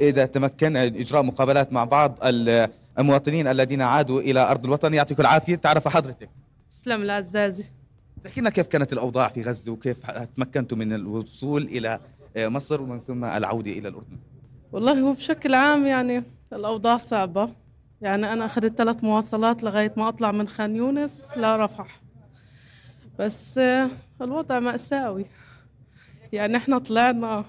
إذا 0.00 0.26
تمكن 0.26 0.76
إجراء 0.76 1.22
مقابلات 1.22 1.72
مع 1.72 1.84
بعض 1.84 2.18
المواطنين 2.98 3.46
الذين 3.46 3.82
عادوا 3.82 4.20
إلى 4.20 4.50
أرض 4.50 4.64
الوطن. 4.64 4.94
يعطيك 4.94 5.20
العافية. 5.20 5.54
تعرف 5.56 5.88
حضرتك. 5.88 6.28
تسلم 6.70 7.02
العزازي 7.02 7.64
تحكي 8.24 8.40
لنا 8.40 8.50
كيف 8.50 8.66
كانت 8.66 8.92
الأوضاع 8.92 9.28
في 9.28 9.42
غزة 9.42 9.72
وكيف 9.72 10.10
تمكنتوا 10.10 10.78
من 10.78 10.92
الوصول 10.92 11.62
إلى 11.62 12.00
آه، 12.36 12.48
مصر 12.48 12.82
ومن 12.82 13.00
ثم 13.00 13.24
العودة 13.24 13.70
إلى 13.70 13.88
الأردن؟ 13.88 14.16
والله 14.72 15.00
هو 15.00 15.12
بشكل 15.12 15.54
عام 15.54 15.86
يعني 15.86 16.22
الأوضاع 16.52 16.96
صعبة. 16.96 17.50
يعني 18.00 18.32
أنا 18.32 18.44
أخذت 18.44 18.78
ثلاث 18.78 19.04
مواصلات 19.04 19.62
لغاية 19.62 19.92
ما 19.96 20.08
أطلع 20.08 20.32
من 20.32 20.48
خان 20.48 20.76
يونس 20.76 21.38
لرفح 21.38 22.00
بس 23.18 23.60
الوضع 24.22 24.60
مأساوي. 24.60 25.26
يعني 26.32 26.56
إحنا 26.56 26.78
طلعنا 26.78 27.44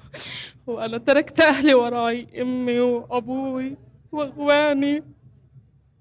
وأنا 0.67 0.97
تركت 0.97 1.39
أهلي 1.39 1.73
وراي 1.73 2.41
أمي 2.41 2.79
وأبوي 2.79 3.77
وإخواني 4.11 5.03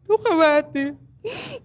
وخواتي. 0.08 0.94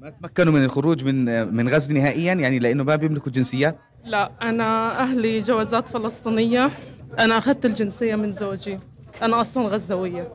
ما 0.02 0.10
تمكنوا 0.10 0.54
من 0.54 0.64
الخروج 0.64 1.06
من 1.06 1.48
من 1.56 1.70
غزة 1.70 1.94
نهائيا؟ 1.94 2.34
يعني 2.34 2.60
لأنه 2.60 2.84
ما 2.84 2.96
بيملكوا 2.96 3.32
جنسيات؟ 3.32 3.76
لا 4.04 4.32
أنا 4.42 5.00
أهلي 5.00 5.40
جوازات 5.40 5.88
فلسطينية. 5.88 6.72
أنا 7.20 7.38
أخذت 7.38 7.66
الجنسية 7.66 8.16
من 8.16 8.32
زوجي. 8.32 8.80
أنا 9.22 9.42
أصلا 9.42 9.68
غزاويه 9.68 10.28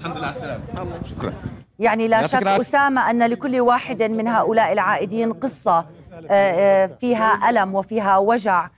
الحمد 0.00 0.16
لله 0.16 0.26
على 0.26 0.36
السلامة. 0.36 1.02
شكرا. 1.04 1.32
يعني 1.78 2.08
لا 2.08 2.22
شك 2.22 2.46
أسامة 2.46 3.10
أن 3.10 3.22
لكل 3.26 3.60
واحد 3.60 4.02
من 4.02 4.28
هؤلاء 4.28 4.72
العائدين 4.72 5.32
قصة 5.32 5.78
آه، 5.78 5.86
آه، 6.30 6.86
فيها 6.86 7.50
ألم 7.50 7.74
وفيها 7.74 8.18
وجع. 8.18 8.68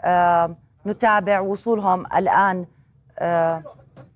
آه، 0.00 0.56
نتابع 0.86 1.40
وصولهم 1.40 2.06
الآن. 2.16 2.66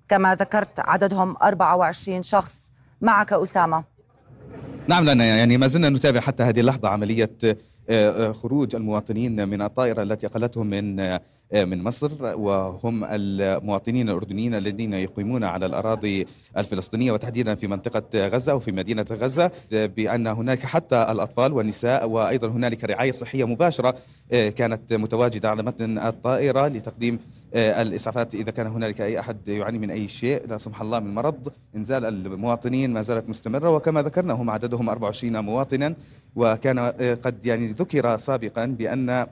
كما 0.09 0.35
ذكرت 0.35 0.81
عددهم 0.81 1.37
24 1.43 2.23
شخص. 2.23 2.73
معك 3.01 3.33
أسامة. 3.33 3.98
نعم 4.89 5.05
لنا 5.05 5.25
يعني 5.25 5.57
ما 5.57 5.67
زلنا 5.67 5.91
نتابع 5.91 6.21
حتى 6.21 6.43
هذه 6.43 6.61
اللحظة 6.61 6.89
عملية 6.89 7.31
آه، 7.45 7.57
آه، 7.91 8.33
خروج 8.33 8.75
المواطنين 8.75 9.49
من 9.49 9.63
الطائرة 9.63 10.03
التي 10.03 10.27
أقلتهم 10.27 10.67
من 10.67 11.01
آه، 11.01 11.21
من 11.53 11.83
مصر 11.83 12.11
وهم 12.23 13.05
المواطنين 13.05 14.09
الأردنيين 14.09 14.55
الذين 14.55 14.93
يقيمون 14.93 15.45
على 15.45 15.67
الأراضي 15.67 16.27
الفلسطينية 16.57 17.13
وتحديدا 17.13 17.55
في 17.55 17.67
منطقة 17.67 18.27
غزة 18.27 18.55
وفي 18.55 18.73
مدينة 18.73 19.07
غزة 19.13 19.51
بأن 19.73 20.27
هناك 20.27 20.59
حتى 20.59 21.07
الأطفال 21.11 21.53
والنساء 21.53 22.09
وأيضا 22.09 22.49
هنالك 22.49 22.85
رعاية 22.85 23.13
صحية 23.13 23.45
مباشرة 23.45 23.97
كانت 24.31 24.93
متواجدة 24.93 25.51
على 25.51 25.63
متن 25.63 25.99
الطائرة 25.99 26.69
لتقديم 26.69 27.19
الإسعافات 27.55 28.35
إذا 28.35 28.51
كان 28.51 28.67
هنالك 28.67 29.01
أي 29.01 29.21
أحد 29.21 29.49
يعاني 29.49 29.79
من 29.79 29.91
أي 29.91 30.09
شيء 30.09 30.47
لا 30.49 30.59
سمح 30.59 30.81
الله 30.81 31.01
من 31.01 31.15
مرض 31.15 31.53
إنزال 31.77 32.05
المواطنين 32.05 32.93
ما 32.93 33.03
زالت 33.03 33.29
مستمرة. 33.29 33.71
وكما 33.71 34.03
ذكرنا 34.03 34.35
هم 34.35 34.51
عددهم 34.51 34.89
24 34.89 35.41
مواطنا. 35.41 35.95
وكان 36.37 36.79
قد 37.25 37.47
يعني 37.47 37.73
ذكر 37.73 38.17
سابقا 38.17 38.67
بأن 38.67 39.27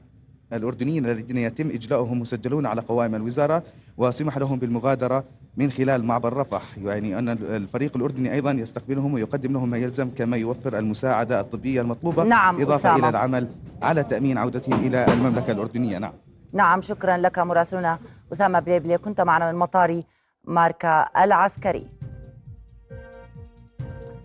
الأردنيين 0.53 1.07
الذين 1.07 1.37
يتم 1.37 1.69
إجلاؤهم 1.69 2.21
مسجلون 2.21 2.67
على 2.67 2.81
قوائم 2.81 3.15
الوزارة. 3.15 3.63
وسمح 3.97 4.39
لهم 4.39 4.59
بالمغادرة 4.59 5.25
من 5.57 5.71
خلال 5.71 6.05
معبر 6.05 6.33
رفح. 6.33 6.79
يعني 6.79 7.19
أن 7.19 7.29
الفريق 7.29 7.97
الأردني 7.97 8.33
أيضا 8.33 8.53
يستقبلهم 8.53 9.15
ويقدم 9.15 9.53
لهم 9.53 9.71
ما 9.71 9.79
يلزم 9.79 10.11
كما 10.11 10.37
يوفر 10.37 10.79
المساعدة 10.79 11.41
الطبية 11.41 11.81
المطلوبة. 11.81 12.25
نعم 12.25 12.61
إضافة 12.61 12.75
أسامة. 12.75 12.99
إلى 12.99 13.09
العمل 13.09 13.49
على 13.83 14.05
تأمين 14.05 14.39
عودتهم 14.39 14.87
إلى 14.87 15.07
المملكة 15.13 15.53
الأردنية. 15.53 15.99
نعم. 15.99 16.13
نعم 16.57 16.81
شكرا 16.81 17.17
لك 17.17 17.39
مراسلنا 17.39 17.99
أسامة 18.33 18.61
بليبلي. 18.61 18.99
كنت 18.99 19.21
معنا 19.21 19.53
من 19.53 19.59
مطار 19.59 20.03
ماركا 20.45 21.07
العسكري. 21.25 21.91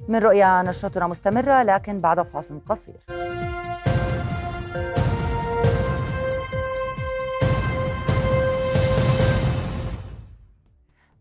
من 0.07 0.19
رؤيا 0.19 0.61
نشرتنا 0.61 1.07
مستمرة 1.07 1.63
لكن 1.63 2.01
بعد 2.01 2.21
فاصل 2.21 2.61
قصير. 2.65 2.99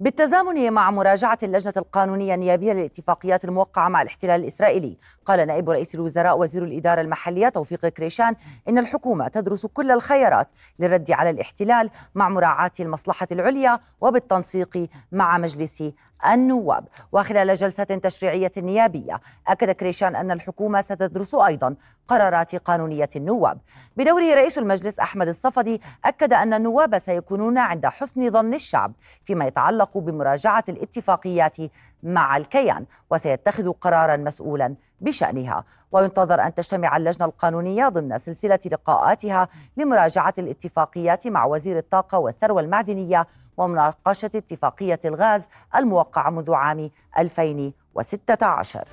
بالتزامن 0.01 0.73
مع 0.73 0.91
مراجعة 0.91 1.39
اللجنة 1.43 1.73
القانونية 1.77 2.35
النيابية 2.35 2.73
للاتفاقيات 2.73 3.45
الموقعة 3.45 3.89
مع 3.89 4.03
الاحتلال 4.03 4.41
الإسرائيلي. 4.41 4.99
قال 5.25 5.47
نائب 5.47 5.71
رئيس 5.71 5.95
الوزراء 5.95 6.39
وزير 6.39 6.65
الإدارة 6.65 7.01
المحلية 7.01 7.49
توفيق 7.49 7.87
كريشان 7.87 8.35
إن 8.69 8.79
الحكومة 8.79 9.29
تدرس 9.29 9.67
كل 9.67 9.91
الخيارات 9.91 10.49
للرد 10.79 11.11
على 11.11 11.31
الاحتلال 11.31 11.91
مع 12.15 12.29
مراعاة 12.29 12.71
المصلحة 12.81 13.27
العليا 13.33 13.79
وبالتنسيق 14.01 14.89
مع 15.13 15.39
مجلس 15.39 15.85
النواب. 16.27 16.85
وخلال 17.13 17.55
جلسة 17.55 17.85
تشريعية 17.85 18.53
نيابية 18.57 19.21
أكد 19.49 19.71
كريشان 19.71 20.17
أن 20.17 20.31
الحكومة 20.31 20.81
ستدرس 20.81 21.35
أيضا 21.35 21.75
قرارات 22.09 22.57
قانونية 22.57 23.09
النواب. 23.17 23.59
بدوره 23.97 24.35
رئيس 24.35 24.59
المجلس 24.59 25.01
أحمد 25.01 25.29
الصفدي 25.29 25.81
أكد 26.05 26.33
أن 26.33 26.55
النواب 26.55 26.99
سيكونون 26.99 27.59
عند 27.59 27.87
حسن 27.87 28.31
ظن 28.31 28.55
الشعب 28.55 28.93
فيما 29.25 29.45
يتعلق 29.45 29.99
بمراجعة 29.99 30.65
الاتفاقيات 30.69 31.57
مع 32.03 32.37
الكيان 32.37 32.85
وسيتخذ 33.11 33.73
قرارا 33.73 34.17
مسؤولا 34.17 34.75
بشأنها. 35.01 35.65
وينتظر 35.93 36.41
أن 36.41 36.55
تجتمع 36.55 36.97
اللجنة 36.97 37.27
القانونية 37.27 37.89
ضمن 37.89 38.19
سلسلة 38.19 38.59
لقاءاتها 38.73 39.49
لمراجعة 39.77 40.35
الاتفاقيات 40.39 41.27
مع 41.27 41.45
وزير 41.45 41.79
الطاقة 41.79 42.19
والثروة 42.19 42.61
المعدنية 42.61 43.27
ومناقشة 43.57 44.31
اتفاقية 44.35 45.01
الغاز 45.05 45.49
الموقعة 45.77 46.31
منذ 46.31 46.53
عام 46.55 46.91
2016 47.19 48.85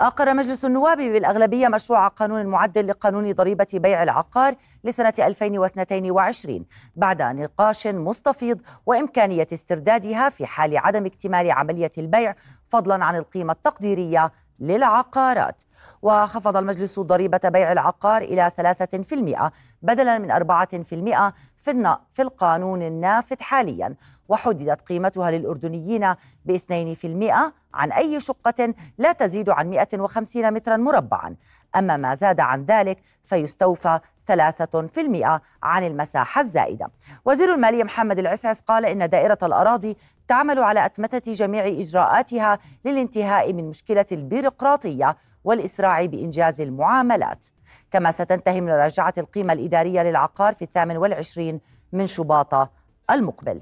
أقر 0.00 0.34
مجلس 0.34 0.64
النواب 0.64 0.96
بالأغلبية 0.96 1.68
مشروع 1.68 2.08
قانون 2.08 2.46
معدل 2.46 2.86
لقانون 2.86 3.32
ضريبة 3.32 3.66
بيع 3.74 4.02
العقار 4.02 4.54
لسنة 4.84 5.14
2022 5.18 6.64
بعد 6.96 7.22
نقاش 7.22 7.86
مستفيض 7.86 8.60
وإمكانية 8.86 9.46
استردادها 9.52 10.28
في 10.28 10.46
حال 10.46 10.78
عدم 10.78 11.06
اكتمال 11.06 11.50
عملية 11.50 11.90
البيع 11.98 12.34
فضلا 12.68 13.04
عن 13.04 13.16
القيمة 13.16 13.52
التقديرية 13.52 14.32
للعقارات. 14.60 15.62
وخفض 16.02 16.56
المجلس 16.56 17.00
ضريبة 17.00 17.40
بيع 17.44 17.72
العقار 17.72 18.22
إلى 18.22 18.50
3% 18.56 19.52
بدلا 19.82 20.18
من 20.18 20.30
4% 20.30 21.32
في 21.56 21.96
في 22.12 22.22
القانون 22.22 22.82
النافذ 22.82 23.40
حاليا. 23.40 23.94
وحددت 24.28 24.82
قيمتها 24.82 25.30
للأردنيين 25.30 26.14
ب 26.44 26.50
2% 26.50 27.52
عن 27.74 27.92
أي 27.92 28.20
شقة 28.20 28.74
لا 28.98 29.12
تزيد 29.12 29.50
عن 29.50 29.70
150 29.70 30.52
مترا 30.52 30.76
مربعا. 30.76 31.36
أما 31.76 31.96
ما 31.96 32.14
زاد 32.14 32.40
عن 32.40 32.64
ذلك 32.64 32.98
فيستوفى 33.22 34.00
3% 34.30 35.40
عن 35.62 35.84
المساحة 35.84 36.40
الزائدة. 36.40 36.90
وزير 37.24 37.54
المالية 37.54 37.84
محمد 37.84 38.18
العسعس 38.18 38.60
قال 38.60 38.86
إن 38.86 39.08
دائرة 39.08 39.38
الأراضي 39.42 39.96
تعمل 40.28 40.58
على 40.58 40.84
أتمتة 40.86 41.32
جميع 41.32 41.66
إجراءاتها 41.66 42.58
للانتهاء 42.84 43.52
من 43.52 43.68
مشكلة 43.68 44.06
البيروقراطية 44.12 45.16
والإسراع 45.44 46.04
بإنجاز 46.04 46.60
المعاملات. 46.60 47.46
كما 47.90 48.10
ستنتهي 48.10 48.60
مراجعة 48.60 49.14
القيمة 49.18 49.52
الإدارية 49.52 50.02
للعقار 50.02 50.54
في 50.54 50.62
الثامن 50.62 50.96
والعشرين 50.96 51.60
من 51.92 52.06
شباط 52.06 52.70
المقبل. 53.10 53.60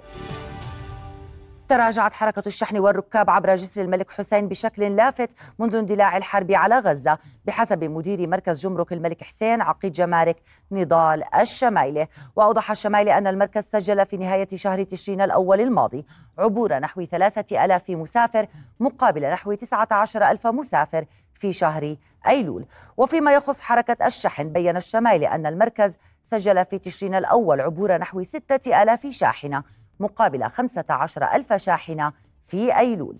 تراجعت 1.68 2.14
حركة 2.14 2.42
الشحن 2.46 2.78
والركاب 2.78 3.30
عبر 3.30 3.54
جسر 3.54 3.82
الملك 3.82 4.10
حسين 4.10 4.48
بشكل 4.48 4.96
لافت 4.96 5.30
منذ 5.58 5.74
اندلاع 5.76 6.16
الحرب 6.16 6.52
على 6.52 6.78
غزة 6.78 7.18
بحسب 7.44 7.84
مدير 7.84 8.28
مركز 8.28 8.60
جمرك 8.60 8.92
الملك 8.92 9.24
حسين 9.24 9.62
عقيد 9.62 9.92
جمارك 9.92 10.36
نضال 10.72 11.34
الشمايلة 11.34 12.08
وأوضح 12.36 12.70
الشمايلة 12.70 13.18
أن 13.18 13.26
المركز 13.26 13.64
سجل 13.64 14.06
في 14.06 14.16
نهاية 14.16 14.48
شهر 14.54 14.82
تشرين 14.82 15.20
الأول 15.20 15.60
الماضي 15.60 16.06
عبور 16.38 16.78
نحو 16.78 17.04
ثلاثة 17.04 17.64
ألاف 17.64 17.90
مسافر 17.90 18.46
مقابل 18.80 19.22
نحو 19.30 19.54
19 19.54 20.30
ألف 20.30 20.46
مسافر 20.46 21.04
في 21.34 21.52
شهر 21.52 21.96
أيلول. 22.26 22.66
وفيما 22.96 23.34
يخص 23.34 23.60
حركة 23.60 24.06
الشحن 24.06 24.52
بين 24.52 24.76
الشمايلة 24.76 25.34
أن 25.34 25.46
المركز 25.46 25.98
سجل 26.22 26.64
في 26.64 26.78
تشرين 26.78 27.14
الأول 27.14 27.60
عبور 27.60 27.96
نحو 27.96 28.22
ستة 28.22 28.82
ألاف 28.82 29.06
شاحنة. 29.06 29.62
مقابل 30.00 30.50
15 30.50 31.24
ألف 31.24 31.52
شاحنة 31.52 32.12
في 32.42 32.78
أيلول. 32.78 33.16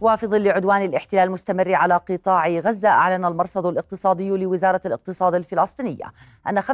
وفي 0.00 0.26
ظل 0.26 0.48
عدوان 0.48 0.84
الاحتلال 0.84 1.22
المستمر 1.22 1.74
على 1.74 1.94
قطاع 1.94 2.48
غزة 2.48 2.88
أعلن 2.88 3.24
المرصد 3.24 3.66
الاقتصادي 3.66 4.30
لوزارة 4.30 4.80
الاقتصاد 4.86 5.34
الفلسطينية 5.34 6.12
أن 6.48 6.60
25% 6.60 6.66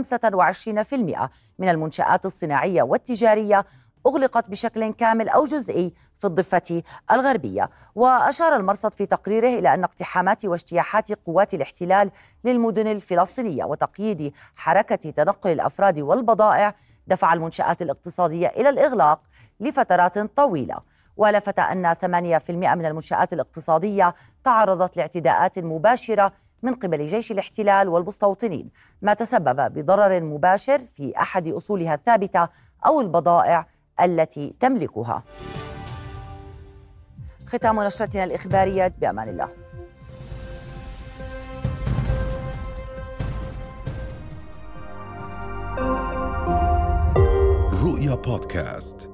من 1.59 1.69
المنشآت 1.69 2.27
الصناعية 2.27 2.83
والتجارية 2.83 3.65
أغلقت 4.07 4.51
بشكل 4.51 4.93
كامل 4.93 5.29
أو 5.29 5.45
جزئي 5.45 5.95
في 6.19 6.27
الضفة 6.27 6.83
الغربية. 7.13 7.71
وأشار 7.95 8.57
المرصد 8.57 8.95
في 8.95 9.07
تقريره 9.07 9.49
إلى 9.49 9.75
أن 9.75 9.85
اقتحامات 9.85 10.45
واجتياحات 10.45 11.13
قوات 11.13 11.55
الاحتلال 11.55 12.11
للمدن 12.45 12.87
الفلسطينية 12.87 13.65
وتقييد 13.65 14.33
حركة 14.57 15.11
تنقل 15.11 15.51
الأفراد 15.51 16.01
والبضائع 16.01 16.75
دفع 17.07 17.33
المنشآت 17.33 17.83
الاقتصادية 17.83 18.47
إلى 18.47 18.69
الإغلاق 18.69 19.21
لفترات 19.61 20.19
طويلة. 20.19 20.77
ولفت 21.17 21.59
أن 21.59 21.95
8% 21.95 22.51
من 22.51 22.87
المنشآت 22.87 23.33
الاقتصادية 23.33 24.15
تعرضت 24.45 24.97
لاعتداءات 24.97 25.59
مباشرة 25.59 26.33
من 26.63 26.75
قبل 26.75 27.07
جيش 27.07 27.33
الاحتلال 27.33 27.89
والمستوطنين 27.89 28.71
ما 29.03 29.15
تسبب 29.15 29.73
بضرر 29.73 30.21
مباشر 30.21 30.79
في 30.79 31.17
أحد 31.17 31.49
أصولها 31.49 31.95
الثابتة 31.95 32.49
أو 32.87 33.01
البضائع 33.01 33.67
التي 34.01 34.55
تملكها. 34.61 35.23
ختام 37.47 37.81
نشرتنا 37.81 38.25
الإخبارية 38.25 38.95
بأمان 39.01 39.29
الله. 39.29 39.49
رؤيا 47.85 48.15
بودكاست. 48.15 49.12